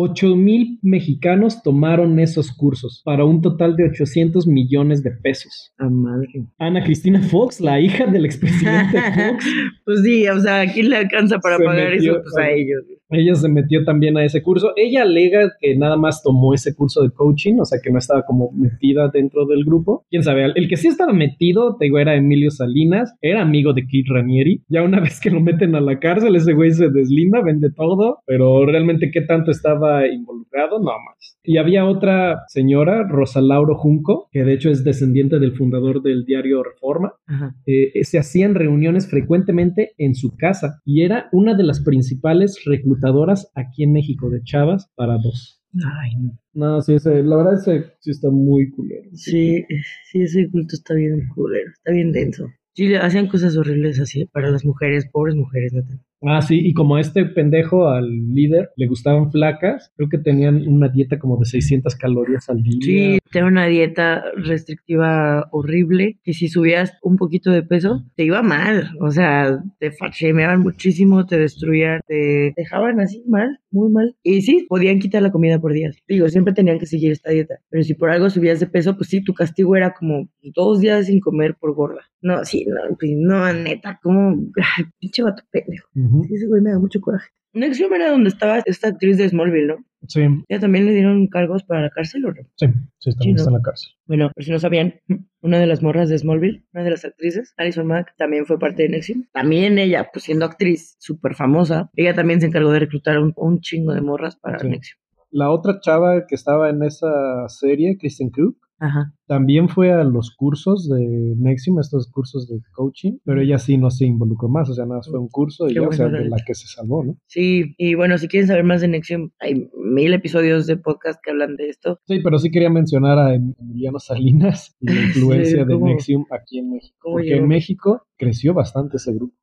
[0.00, 5.72] 8.000 mexicanos tomaron esos cursos para un total de 800 millones de pesos.
[5.78, 6.46] A madre.
[6.58, 9.44] Ana Cristina Fox, la hija del expresidente Fox.
[9.84, 12.22] pues sí, o sea, ¿quién le alcanza para pagar metió, eso?
[12.22, 12.82] Pues a ellos.
[13.10, 14.72] Ella se metió también a ese curso.
[14.76, 18.24] Ella alega que nada más tomó ese curso de coaching, o sea, que no estaba
[18.24, 20.04] como metida dentro del grupo.
[20.10, 23.86] Quién sabe, el que sí estaba metido, te digo, era Emilio Salinas, era amigo de
[23.86, 24.62] Kid Ranieri.
[24.68, 28.18] Ya una vez que lo meten a la cárcel, ese güey se deslinda, vende todo,
[28.26, 31.38] pero realmente qué tanto estaba involucrado, no más.
[31.42, 36.24] Y había otra señora, Rosa Lauro Junco, que de hecho es descendiente del fundador del
[36.24, 37.54] diario Reforma, Ajá.
[37.66, 43.50] eh, se hacían reuniones frecuentemente en su casa y era una de las principales reclutadoras
[43.54, 45.62] aquí en México de chavas para dos.
[45.74, 46.32] Ay, no.
[46.52, 49.08] No, sí, ese, la verdad ese sí está muy culero.
[49.12, 49.64] Sí,
[50.10, 52.46] sí, ese culto está bien culero, está bien denso.
[52.74, 55.94] Sí, hacían cosas horribles así para las mujeres, pobres mujeres, neta.
[56.22, 60.68] Ah, sí, y como a este pendejo al líder le gustaban flacas, creo que tenían
[60.68, 62.78] una dieta como de 600 calorías al día.
[62.80, 68.42] Sí, tenía una dieta restrictiva horrible, que si subías un poquito de peso, te iba
[68.42, 68.90] mal.
[69.00, 74.14] O sea, te fachemeaban muchísimo, te destruían, te dejaban así mal, muy mal.
[74.22, 75.96] Y sí, podían quitar la comida por días.
[76.06, 77.60] Digo, siempre tenían que seguir esta dieta.
[77.70, 81.06] Pero si por algo subías de peso, pues sí, tu castigo era como dos días
[81.06, 82.02] sin comer por gorda.
[82.22, 84.36] No, sí, no, pues no, neta, como,
[84.76, 85.88] ay, pinche vato pendejo.
[86.28, 87.28] Sí, ese güey me da mucho coraje.
[87.52, 89.84] Nexium era donde estaba esta actriz de Smallville, ¿no?
[90.06, 92.42] Sí, ¿Ya también le dieron cargos para la cárcel o no?
[92.56, 92.66] sí,
[92.98, 93.56] sí, también Sí, está ¿no?
[93.56, 93.90] en la cárcel.
[94.06, 94.94] Bueno, por si no sabían,
[95.42, 98.84] una de las morras de Smallville, una de las actrices, Alison Mack, también fue parte
[98.84, 99.24] de Nexium.
[99.32, 103.60] También ella, pues siendo actriz súper famosa, ella también se encargó de reclutar un, un
[103.60, 104.68] chingo de morras para Sí.
[104.68, 104.98] Nexium.
[105.32, 109.12] La otra chava que estaba en esa serie, Kristen Krug, Ajá.
[109.26, 113.90] También fue a los cursos de Nexium, estos cursos de coaching, pero ella sí no
[113.90, 116.28] se involucró más, o sea, nada, más fue un curso y ya, o sea, de
[116.28, 117.16] la que se salvó, ¿no?
[117.26, 121.30] Sí, y bueno, si quieren saber más de Nexium, hay mil episodios de podcast que
[121.30, 122.00] hablan de esto.
[122.06, 126.58] Sí, pero sí quería mencionar a Em- Emiliano Salinas y la influencia de Nexium aquí
[126.58, 127.42] en México, porque llegó.
[127.42, 129.34] en México creció bastante ese grupo.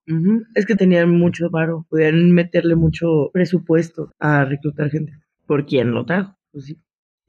[0.56, 5.14] Es que tenían mucho varo, podían meterle mucho presupuesto a reclutar gente.
[5.46, 6.36] ¿Por quién lo trajo?
[6.52, 6.78] Pues sí,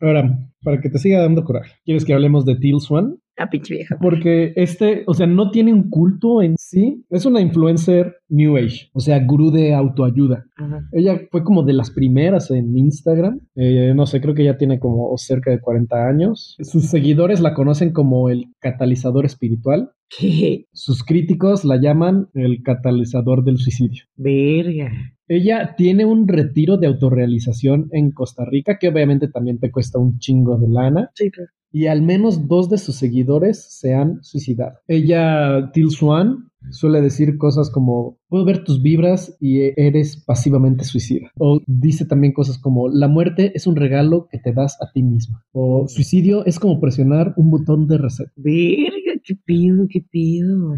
[0.01, 3.19] Ahora, para que te siga dando coraje, ¿quieres que hablemos de Teal Swan?
[3.39, 3.97] La pinche vieja.
[4.01, 8.91] Porque este, o sea, no tiene un culto en sí, es una influencer New Age,
[8.93, 10.45] o sea, gurú de autoayuda.
[10.57, 10.89] Ajá.
[10.93, 13.41] Ella fue como de las primeras en Instagram.
[13.55, 16.57] Eh, no sé, creo que ya tiene como cerca de 40 años.
[16.61, 19.91] Sus seguidores la conocen como el catalizador espiritual.
[20.09, 20.67] ¿Qué?
[20.73, 24.05] Sus críticos la llaman el catalizador del suicidio.
[24.17, 24.91] Verga.
[25.29, 30.19] Ella tiene un retiro de autorrealización en Costa Rica, que obviamente también te cuesta un
[30.19, 31.11] chingo de lana.
[31.15, 31.51] Sí, claro.
[31.71, 34.79] Y al menos dos de sus seguidores se han suicidado.
[34.87, 41.31] Ella, Til Swan, suele decir cosas como, puedo ver tus vibras y eres pasivamente suicida.
[41.39, 45.03] O dice también cosas como, la muerte es un regalo que te das a ti
[45.03, 45.45] misma.
[45.53, 48.31] O suicidio es como presionar un botón de reset.
[48.37, 50.77] Verga, qué pido, qué pido.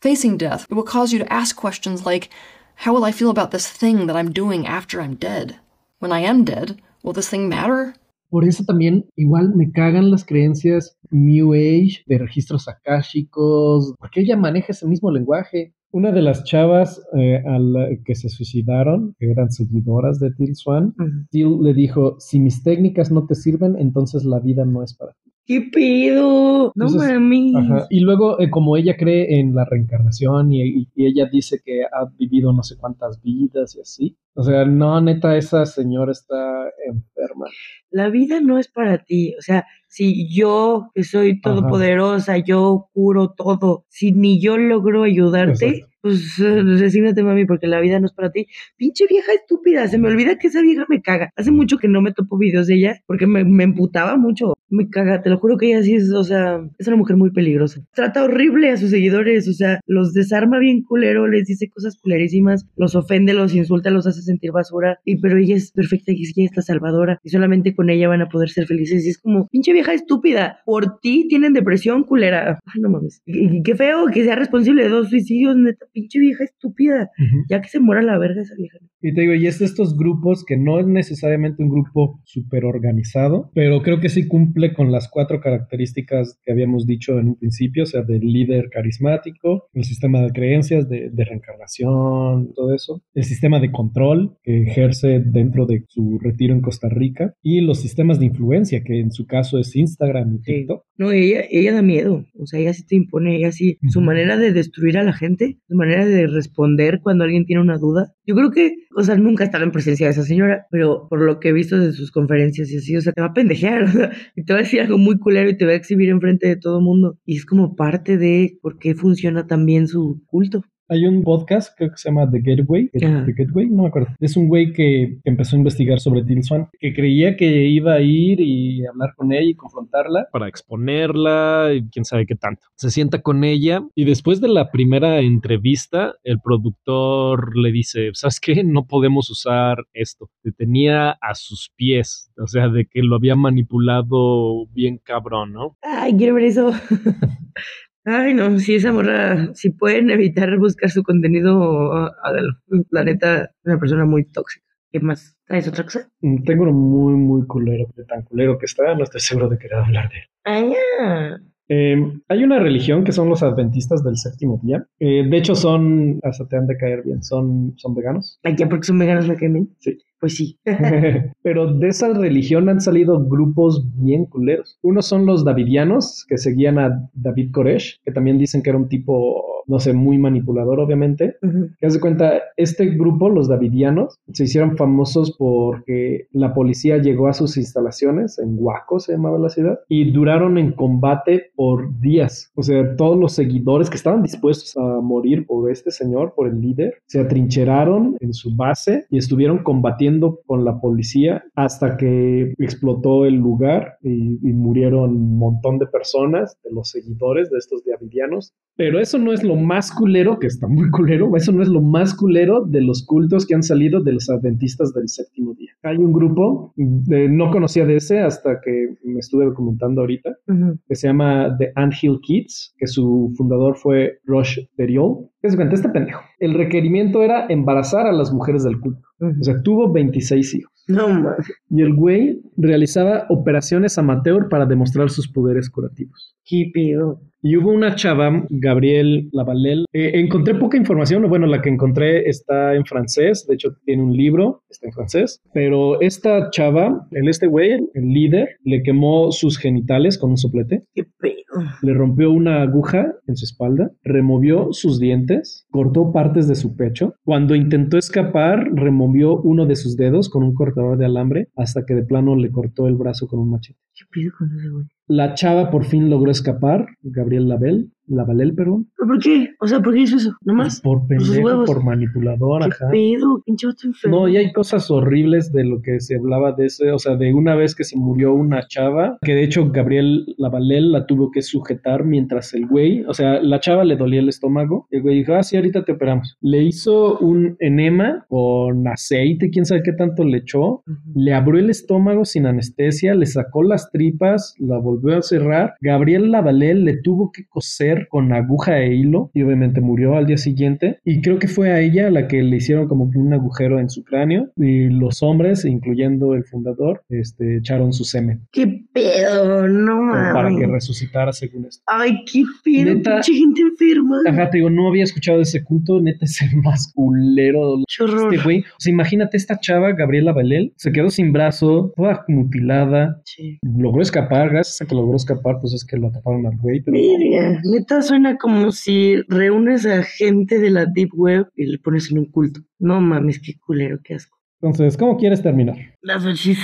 [0.00, 2.28] Facing death, it will cause you to ask questions like,
[2.76, 5.56] how will I feel about this thing that I'm doing after I'm dead?
[5.98, 7.94] When I am dead, will this thing matter?
[8.32, 14.38] Por eso también igual me cagan las creencias New Age de registros akáshicos, porque ella
[14.38, 15.74] maneja ese mismo lenguaje.
[15.90, 20.56] Una de las chavas eh, a la que se suicidaron, que eran seguidoras de Till
[20.56, 20.94] Swan,
[21.30, 25.12] Till le dijo, si mis técnicas no te sirven, entonces la vida no es para
[25.12, 25.31] ti.
[25.44, 26.72] ¿Qué pedo?
[26.76, 27.10] No Entonces.
[27.56, 27.86] Ajá.
[27.90, 31.82] Y luego, eh, como ella cree en la reencarnación y, y- y ella dice que
[31.82, 34.16] ha vivido no sé cuántas vidas y así.
[34.34, 37.46] O sea, no, neta, esa señora está enferma.
[37.90, 39.34] La vida no es para ti.
[39.38, 45.66] O sea, si yo, que soy todopoderosa, yo curo todo, si ni yo logro ayudarte,
[45.68, 45.94] Exacto.
[46.00, 48.46] pues resígnate, mami, porque la vida no es para ti.
[48.76, 51.30] Pinche vieja estúpida, se me olvida que esa vieja me caga.
[51.36, 54.54] Hace mucho que no me topo videos de ella porque me, me emputaba mucho.
[54.72, 57.30] Me caga, te lo juro que ella sí es, o sea, es una mujer muy
[57.30, 57.82] peligrosa.
[57.94, 62.66] Trata horrible a sus seguidores, o sea, los desarma bien culero, les dice cosas culerísimas,
[62.76, 64.98] los ofende, los insulta, los hace sentir basura.
[65.04, 67.18] Y pero ella es perfecta y es ella es la salvadora.
[67.22, 69.04] Y solamente con ella van a poder ser felices.
[69.04, 72.58] Y es como, pinche vieja estúpida, por ti tienen depresión culera.
[72.64, 73.20] Ay, no mames.
[73.26, 77.10] Y, y qué feo que sea responsable de dos suicidios, neta, pinche vieja estúpida.
[77.48, 78.78] Ya que se muera la verga esa vieja.
[79.00, 82.64] Y te digo, y es de estos grupos que no es necesariamente un grupo súper
[82.64, 87.38] organizado, pero creo que sí cumple con las cuatro características que habíamos dicho en un
[87.38, 93.02] principio, o sea, del líder carismático, el sistema de creencias, de, de reencarnación, todo eso,
[93.14, 97.80] el sistema de control que ejerce dentro de su retiro en Costa Rica y los
[97.80, 100.84] sistemas de influencia, que en su caso es Instagram y TikTok.
[100.96, 102.24] No, ella, ella da miedo.
[102.38, 103.78] O sea, ella sí te impone, ella sí.
[103.88, 107.78] Su manera de destruir a la gente, su manera de responder cuando alguien tiene una
[107.78, 108.12] duda.
[108.26, 111.20] Yo creo que, o sea, nunca he estado en presencia de esa señora, pero por
[111.20, 113.84] lo que he visto de sus conferencias y así, o sea, te va a pendejear,
[113.84, 116.10] o sea, y te va a decir algo muy culero y te va a exhibir
[116.10, 117.18] enfrente de todo el mundo.
[117.24, 120.64] Y es como parte de por qué funciona tan bien su culto.
[120.92, 122.90] Hay un podcast, creo que se llama The Gateway.
[122.90, 124.08] The Gateway, no me acuerdo.
[124.20, 127.94] Es un güey que, que empezó a investigar sobre Till Swan, que creía que iba
[127.94, 132.66] a ir y hablar con ella y confrontarla para exponerla y quién sabe qué tanto.
[132.74, 138.38] Se sienta con ella y después de la primera entrevista, el productor le dice, ¿sabes
[138.38, 138.62] qué?
[138.62, 140.28] No podemos usar esto.
[140.42, 145.78] Te tenía a sus pies, o sea, de que lo había manipulado bien cabrón, ¿no?
[145.80, 146.70] Ay, quiero ver eso.
[148.04, 152.54] Ay, no, si esa morra, si pueden evitar buscar su contenido, ah, hágalo.
[152.90, 154.66] La neta, es una persona muy tóxica.
[154.90, 155.36] ¿Qué más?
[155.46, 156.10] ¿Traes otra cosa?
[156.20, 159.58] Mm, Tengo uno muy, muy culero, de tan culero que está, no estoy seguro de
[159.58, 160.24] querer hablar de él.
[160.44, 161.40] Ay, ya.
[161.68, 161.96] Eh,
[162.28, 164.84] hay una religión que son los adventistas del séptimo día.
[164.98, 168.38] Eh, de hecho, son, hasta te han de caer bien, son, son veganos.
[168.42, 169.70] Ay, ya porque son veganos caen bien.
[169.78, 169.98] Sí.
[170.22, 170.56] Pues sí.
[171.42, 174.78] Pero de esa religión han salido grupos bien culeros.
[174.80, 178.88] Unos son los davidianos, que seguían a David Koresh, que también dicen que era un
[178.88, 181.38] tipo, no sé, muy manipulador, obviamente.
[181.42, 181.70] Ujú.
[181.76, 187.26] Que haz de cuenta, este grupo, los davidianos, se hicieron famosos porque la policía llegó
[187.26, 192.52] a sus instalaciones, en Huaco se llamaba la ciudad, y duraron en combate por días.
[192.54, 196.60] O sea, todos los seguidores que estaban dispuestos a morir por este señor, por el
[196.60, 203.24] líder, se atrincheraron en su base y estuvieron combatiendo con la policía hasta que explotó
[203.24, 208.52] el lugar y, y murieron un montón de personas, de los seguidores de estos davidianos.
[208.76, 211.82] Pero eso no es lo más culero, que está muy culero, eso no es lo
[211.82, 215.72] más culero de los cultos que han salido de los adventistas del séptimo día.
[215.82, 220.78] Hay un grupo, eh, no conocía de ese hasta que me estuve documentando ahorita, Ujú.
[220.86, 225.28] que se llama The Anthill Kids, que su fundador fue Rush Deriol.
[225.42, 225.74] ¿Qué se cuenta?
[225.74, 226.22] Este pendejo.
[226.38, 229.02] El requerimiento era embarazar a las mujeres del culto.
[229.20, 230.84] O sea, tuvo 26 hijos.
[230.86, 231.52] No mames.
[231.68, 236.36] Y el güey realizaba operaciones amateur para demostrar sus poderes curativos.
[236.44, 237.20] ¿Qué pedo?
[237.44, 239.84] Y hubo una chava, Gabriel Lavalel.
[239.92, 241.28] eh, encontré poca información.
[241.28, 243.44] Bueno, la que encontré está en francés.
[243.48, 245.40] De hecho, tiene un libro, está en francés.
[245.52, 250.84] Pero esta chava, el este güey, el líder, le quemó sus genitales con un soplete.
[250.94, 251.34] ¿Qué pedo?
[251.82, 257.14] Le rompió una aguja en su espalda, removió sus dientes, cortó partes de su pecho.
[257.24, 261.94] Cuando intentó escapar, removió uno de sus dedos con un cortador de alambre hasta que
[261.94, 263.80] de plano le cortó el brazo con un machete.
[263.94, 264.86] ¿Qué pedo con ese güey?
[265.12, 268.88] La chava por fin logró escapar, Gabriel Label, Lavalel, perdón.
[268.96, 269.48] ¿Pero por qué?
[269.60, 270.32] O sea, ¿por qué hizo eso?
[270.42, 270.80] ¿Nomás?
[270.80, 272.90] Por sus pendejo, por manipulador, ¿Qué ajá.
[272.90, 273.42] pedo?
[273.46, 274.20] Enfermo.
[274.20, 277.32] No, y hay cosas horribles de lo que se hablaba de ese, o sea, de
[277.32, 281.42] una vez que se murió una chava, que de hecho Gabriel Lavalel la tuvo que
[281.42, 285.34] sujetar mientras el güey, o sea, la chava le dolía el estómago, el güey dijo,
[285.34, 286.36] ah, sí, ahorita te operamos.
[286.40, 290.82] Le hizo un enema con aceite, quién sabe qué tanto le echó,
[291.14, 295.74] le abrió el estómago sin anestesia, le sacó las tripas, la volvió a cerrar.
[295.80, 300.36] Gabriel Lavalel le tuvo que coser con aguja e hilo y obviamente murió al día
[300.38, 300.98] siguiente.
[301.04, 304.04] Y creo que fue a ella la que le hicieron como un agujero en su
[304.04, 308.42] cráneo y los hombres, incluyendo el fundador, este, echaron su semen.
[308.52, 309.68] ¿Qué pedo?
[309.68, 310.32] No mames.
[310.34, 311.82] Para que resucitara según esto.
[311.86, 313.20] Ay, qué pedo, Neta.
[313.22, 314.18] gente enferma.
[314.28, 317.76] Ajá, te digo, no había escuchado de ese culto, neta es el más culero.
[317.96, 318.32] Qué horror.
[318.34, 323.20] Este güey, o sea, imagínate esta chava, Gabriela Belel, se quedó sin brazo, toda mutilada,
[323.24, 323.58] Sí.
[323.62, 326.96] logró escapar, gracias a que logró escapar, pues es que lo atraparon al güey, pero
[326.96, 332.10] Verga, neta suena como si reúnes a gente de la Deep Web y le pones
[332.10, 332.60] en un culto.
[332.78, 334.38] No mames, qué culero, qué asco.
[334.60, 335.76] entonces, ¿cómo quieres terminar?
[336.00, 336.58] Las fachis.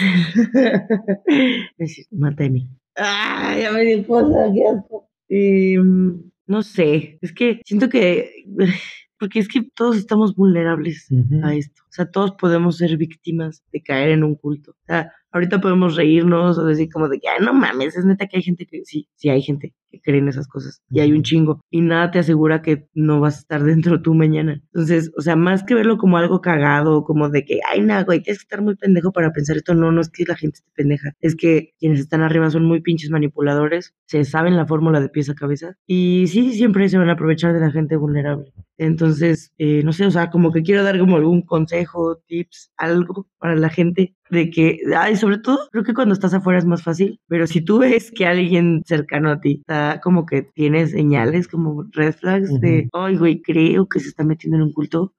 [2.13, 2.69] Mátame.
[2.97, 5.09] Ah, ya me dio cosa, qué asco.
[5.29, 8.31] Em, no sé, es que siento que.
[9.21, 11.09] Porque es que todos estamos vulnerables
[11.43, 11.83] a esto.
[11.89, 14.73] O sea, todos podemos ser víctimas de caer en un culto.
[14.73, 18.27] O sea, ahorita podemos reírnos o decir como de que, "Ay, no mames, es neta
[18.27, 20.83] que hay gente que sí, sí hay gente que cree en esas cosas.
[20.91, 21.61] Y hay un chingo.
[21.71, 24.61] Y nada te asegura que no vas a estar dentro tú mañana.
[24.73, 28.23] Entonces, o sea, más que verlo como algo cagado, como de que, ay, no, güey,
[28.23, 29.75] tienes que estar muy pendejo para pensar esto.
[29.75, 31.13] No, no es que la gente esté pendeja.
[31.21, 35.31] Es que quienes están arriba son muy pinches manipuladores, se saben la fórmula de pies
[35.31, 35.77] a cabeza.
[35.87, 38.53] Y sí, siempre se van a aprovechar de la gente vulnerable.
[38.77, 41.78] Entonces, eh, no sé, o sea, como que quiero dar como algún consejo,
[42.27, 46.59] tips, algo para la gente de que, ay, sobre todo, creo que cuando estás afuera
[46.59, 50.43] es más fácil, pero si tú ves que alguien cercano a ti está como que
[50.43, 54.73] tiene señales, como red flags de, ay, güey, creo que se está metiendo en un
[54.73, 55.15] culto,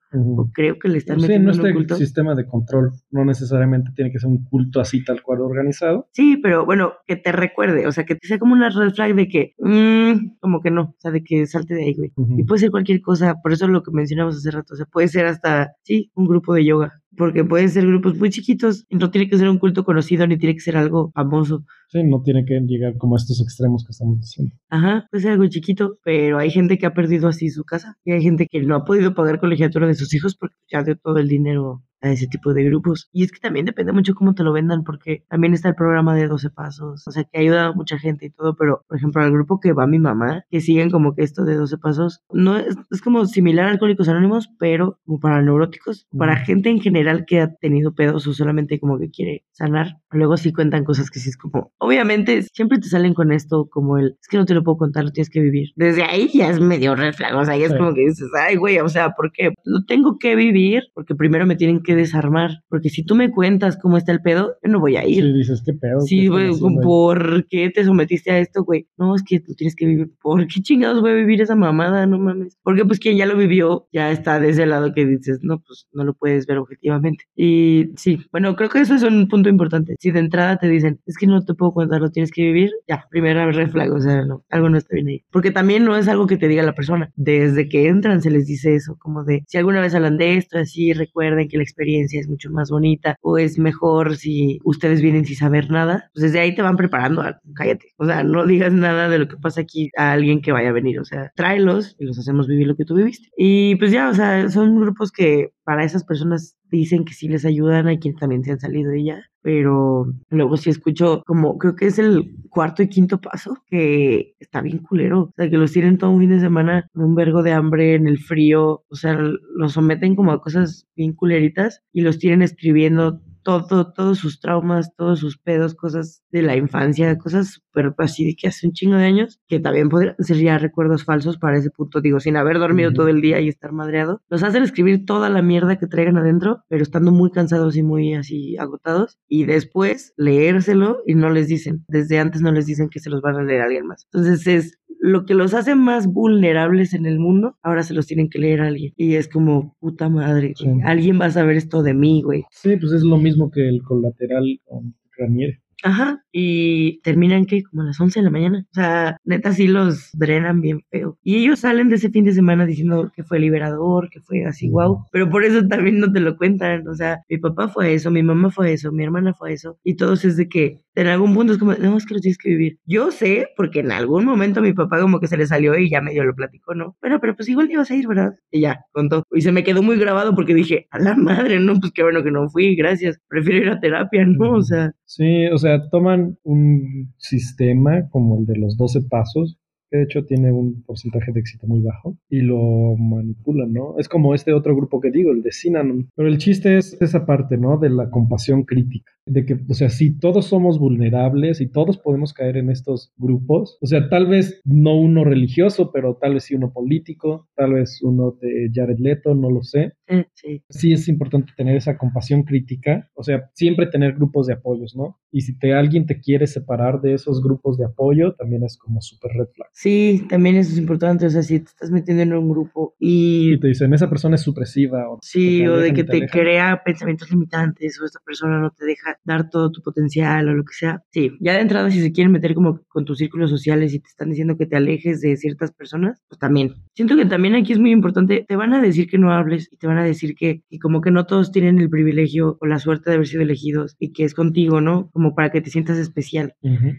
[0.52, 1.94] Creo que le están Sí, metiendo no en un este culto.
[1.96, 6.08] sistema de control no necesariamente tiene que ser un culto así tal cual organizado.
[6.12, 9.14] Sí, pero bueno, que te recuerde, o sea, que te sea como una red flag
[9.14, 12.12] de que, mm, como que no, o sea, de que salte de ahí, güey.
[12.36, 15.08] Y puede ser cualquier cosa, por eso lo que mencionamos hace rato, o sea, puede
[15.08, 19.10] ser hasta, sí, un grupo de yoga, porque pueden ser grupos muy chiquitos, y no
[19.10, 21.64] tiene que ser un culto conocido, ni tiene que ser algo famoso.
[21.88, 24.54] Sí, no tiene que llegar como a estos extremos que estamos diciendo.
[24.70, 28.12] Ajá, puede ser algo chiquito, pero hay gente que ha perdido así su casa, y
[28.12, 31.18] hay gente que no ha podido pagar colegiatura de sus hijos porque ya dio todo
[31.18, 33.08] el dinero a ese tipo de grupos.
[33.12, 36.14] Y es que también depende mucho cómo te lo vendan, porque también está el programa
[36.14, 39.22] de 12 pasos, o sea, que ayuda a mucha gente y todo, pero por ejemplo,
[39.22, 42.56] al grupo que va mi mamá, que siguen como que esto de 12 pasos, no
[42.56, 47.24] es, es como similar a Alcohólicos Anónimos, pero como para neuróticos, para gente en general
[47.26, 49.98] que ha tenido pedos o solamente como que quiere sanar.
[50.10, 53.98] Luego sí cuentan cosas que sí es como, obviamente siempre te salen con esto como
[53.98, 55.68] el, es que no te lo puedo contar, lo tienes que vivir.
[55.76, 57.76] Desde ahí ya es medio red flag, o sea, ya es Sí.
[57.78, 59.50] como que dices, ay, güey, o sea, ¿por qué?
[59.64, 63.76] Lo tengo que vivir porque primero me tienen que desarmar, porque si tú me cuentas
[63.76, 65.24] cómo está el pedo, yo no voy a ir.
[65.24, 66.00] Sí, dices, ¿qué pedo?
[66.00, 68.88] Sí, ¿Qué están güey, haciendo ahí?" ¿por qué te sometiste a esto, güey?
[68.96, 70.10] No, es que tú tienes que vivir.
[70.20, 72.06] ¿Por qué chingados voy a vivir esa mamada?
[72.06, 72.58] No mames.
[72.62, 75.86] Porque pues quien ya lo vivió ya está de ese lado que dices, no, pues
[75.92, 77.24] no lo puedes ver objetivamente.
[77.36, 79.96] Y sí, bueno, creo que eso es un punto importante.
[79.98, 82.70] Si de entrada te dicen, es que no te puedo contar, lo tienes que vivir,
[82.88, 85.24] ya, primera red flag, o sea, no, algo no está bien ahí.
[85.30, 87.12] Porque también no es algo que te diga la persona.
[87.16, 90.58] Desde que entran se les dice eso, como de, si alguna vez hablan de esto,
[90.58, 95.24] así recuerden que la experiencia es mucho más bonita o es mejor si ustedes vienen
[95.24, 97.86] sin saber nada, pues desde ahí te van preparando, a- cállate.
[97.96, 100.72] O sea, no digas nada de lo que pasa aquí a alguien que vaya a
[100.72, 103.28] venir, o sea, tráelos y los hacemos vivir lo que tú viviste.
[103.36, 107.44] Y pues ya, o sea, son grupos que para esas personas dicen que sí les
[107.44, 111.76] ayudan, hay quienes también se han salido de ella, pero luego sí escucho como, creo
[111.76, 115.72] que es el cuarto y quinto paso, que está bien culero, o sea, que los
[115.72, 118.94] tienen todo un fin de semana en un vergo de hambre, en el frío, o
[118.94, 119.18] sea,
[119.54, 124.94] los someten como a cosas bien culeritas y los tienen escribiendo todo, todos sus traumas,
[124.96, 128.96] todos sus pedos, cosas de la infancia, cosas súper así de que hace un chingo
[128.96, 132.58] de años, que también podrían ser ya recuerdos falsos para ese punto, digo, sin haber
[132.58, 134.22] dormido todo el día y estar madreado.
[134.28, 138.14] Los hacen escribir toda la mierda que traigan adentro, pero estando muy cansados y muy
[138.14, 143.00] así agotados, y después leérselo y no les dicen, desde antes no les dicen que
[143.00, 144.06] se los van a leer a alguien más.
[144.12, 148.28] Entonces es lo que los hace más vulnerables en el mundo, ahora se los tienen
[148.28, 148.92] que leer a alguien.
[148.96, 150.66] Y es como, puta madre, Sí.
[150.84, 152.44] alguien va a saber esto de mí, güey.
[152.50, 155.58] Sí, pues es lo mismo que el colateral con Granier.
[155.82, 158.66] Ajá, y terminan que como a las 11 de la mañana.
[158.70, 161.16] O sea, neta sí los drenan bien feo.
[161.24, 164.68] Y ellos salen de ese fin de semana diciendo que fue liberador, que fue así,
[164.68, 165.06] wow.
[165.10, 166.86] Pero por eso también no te lo cuentan.
[166.86, 169.78] O sea, mi papá fue eso, mi mamá fue eso, mi hermana fue eso.
[169.82, 172.38] Y todos es de que en algún punto es como, no, es que lo tienes
[172.38, 172.78] que vivir.
[172.84, 176.00] Yo sé, porque en algún momento mi papá como que se le salió y ya
[176.00, 176.96] medio lo platicó, ¿no?
[177.00, 178.34] Bueno, pero pues igual ibas a ir, ¿verdad?
[178.50, 179.24] Y ya, contó.
[179.32, 182.22] Y se me quedó muy grabado porque dije, a la madre, no, pues qué bueno
[182.22, 183.18] que no fui, gracias.
[183.28, 184.52] Prefiero ir a terapia, ¿no?
[184.52, 189.58] O sea, Sí, o sea, toman un sistema como el de los 12 pasos,
[189.90, 193.98] que de hecho tiene un porcentaje de éxito muy bajo, y lo manipulan, ¿no?
[193.98, 196.08] Es como este otro grupo que digo, el de Synanon.
[196.14, 197.76] Pero el chiste es esa parte, ¿no?
[197.76, 199.10] De la compasión crítica.
[199.30, 203.78] De que, o sea, si todos somos vulnerables y todos podemos caer en estos grupos,
[203.80, 208.00] o sea, tal vez no uno religioso, pero tal vez sí uno político, tal vez
[208.02, 209.94] uno de Jared Leto, no lo sé.
[210.34, 210.62] Sí.
[210.68, 215.18] Sí es importante tener esa compasión crítica, o sea, siempre tener grupos de apoyos, ¿no?
[215.30, 219.00] Y si te, alguien te quiere separar de esos grupos de apoyo, también es como
[219.00, 219.68] súper red flag.
[219.72, 223.54] Sí, también eso es importante, o sea, si te estás metiendo en un grupo y...
[223.54, 225.08] Y te dicen, esa persona es supresiva.
[225.08, 228.84] O Sí, o de que te te crea pensamientos limitantes o esta persona no te
[228.84, 231.02] deja dar todo tu potencial o lo que sea.
[231.10, 234.08] Sí, ya de entrada si se quieren meter como con tus círculos sociales y te
[234.08, 236.74] están diciendo que te alejes de ciertas personas, pues también.
[236.94, 239.76] Siento que también aquí es muy importante, te van a decir que no hables y
[239.76, 242.78] te van a decir que, y como que no todos tienen el privilegio o la
[242.78, 245.10] suerte de haber sido elegidos y que es contigo, ¿no?
[245.12, 246.54] Como para que te sientas especial.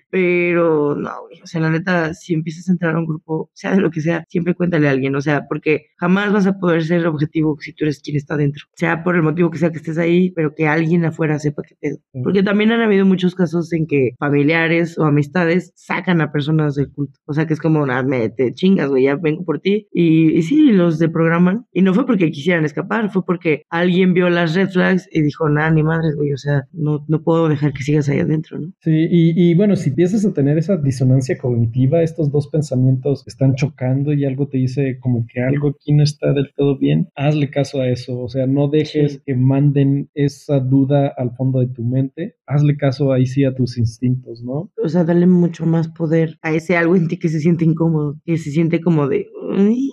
[0.09, 3.71] Pero no, güey, o sea, la neta, si empiezas a entrar a un grupo, sea
[3.75, 6.83] de lo que sea, siempre cuéntale a alguien, o sea, porque jamás vas a poder
[6.83, 9.77] ser objetivo si tú eres quien está dentro, sea por el motivo que sea que
[9.77, 11.97] estés ahí, pero que alguien afuera sepa qué pedo.
[12.23, 16.91] Porque también han habido muchos casos en que familiares o amistades sacan a personas del
[16.91, 19.87] culto, o sea, que es como, nada, me te chingas, güey, ya vengo por ti,
[19.93, 24.29] y, y sí, los deprograman, y no fue porque quisieran escapar, fue porque alguien vio
[24.29, 27.73] las red flags y dijo, nada, ni madres, güey, o sea, no, no puedo dejar
[27.73, 28.71] que sigas ahí adentro, ¿no?
[28.81, 33.55] Sí, y, y bueno, si empiezas a tener esa disonancia cognitiva, estos dos pensamientos están
[33.55, 37.49] chocando y algo te dice como que algo aquí no está del todo bien, hazle
[37.49, 39.19] caso a eso, o sea, no dejes Sí.
[39.25, 42.00] que manden esa duda al fondo de tu mente,
[42.47, 44.71] hazle caso ahí sí a tus instintos, ¿no?
[44.83, 48.19] o sea, darle mucho más poder a ese algo en ti que se siente incómodo,
[48.25, 49.27] que se siente como de...
[49.57, 49.91] "Uy".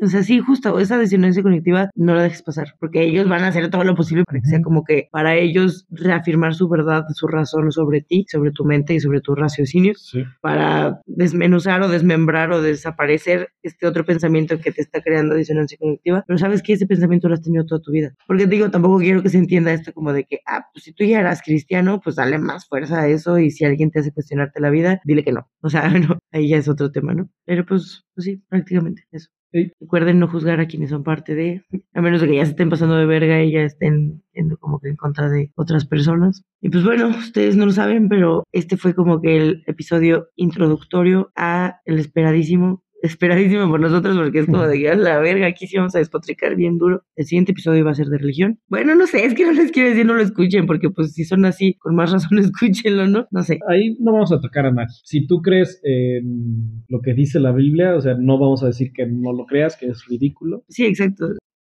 [0.00, 3.48] O sea, sí, justo, esa disonancia cognitiva no la dejes pasar, porque ellos van a
[3.48, 7.26] hacer todo lo posible para que sea como que para ellos reafirmar su verdad, su
[7.26, 10.24] razón sobre ti, sobre tu mente y sobre tus raciocinios, Sí.
[10.40, 16.22] para desmenuzar o desmembrar o desaparecer este otro pensamiento que te está creando disonancia cognitiva.
[16.26, 18.14] Pero sabes que ese pensamiento lo has tenido toda tu vida.
[18.28, 20.92] Porque te digo, tampoco quiero que se entienda esto como de que, ah, pues si
[20.92, 24.12] tú ya eras cristiano, pues dale más fuerza a eso y si alguien te hace
[24.12, 25.48] cuestionarte la vida, dile que no.
[25.60, 25.82] O sea,
[26.16, 27.28] no, ahí ya es otro tema, ¿no?
[27.44, 29.28] Pero pues, pues sí, prácticamente eso.
[29.52, 32.68] Recuerden no juzgar a quienes son parte de, a menos de que ya se estén
[32.68, 36.42] pasando de verga y ya estén yendo como que en contra de otras personas.
[36.60, 41.30] Y pues bueno, ustedes no lo saben, pero este fue como que el episodio introductorio
[41.34, 45.66] a el esperadísimo, esperadísimo por nosotros porque es como de que a la verga, aquí
[45.66, 47.04] sí vamos a despotricar bien duro.
[47.16, 48.58] El siguiente episodio va a ser de religión.
[48.68, 51.24] Bueno, no sé, es que no les quiero decir no lo escuchen porque pues si
[51.24, 53.26] son así, con más razón escúchenlo, ¿no?
[53.30, 53.58] No sé.
[53.68, 54.88] Ahí no vamos a tocar a nadie.
[55.04, 58.92] Si tú crees en lo que dice la Biblia, o sea, no vamos a decir
[58.92, 60.64] que no lo creas, que es ridículo.
[60.68, 61.26] Sí, exacto.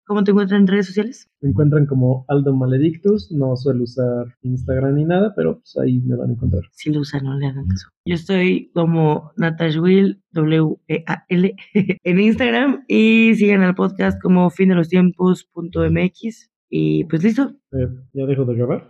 [0.08, 1.28] ¿Cómo te encuentran en redes sociales?
[1.42, 6.16] Me encuentran como Aldo Maledictus, no suelo usar Instagram ni nada, pero pues ahí me
[6.16, 6.62] van a encontrar.
[6.72, 7.90] Si lo usan, no le hagan caso.
[8.06, 11.56] Yo estoy como Natashwill, W-E-A-L,
[12.04, 16.50] en Instagram y sigan al podcast como fin de los tiempos.mx.
[16.70, 17.52] Y pues listo.
[17.72, 18.86] Eh, ¿Ya dejo de grabar?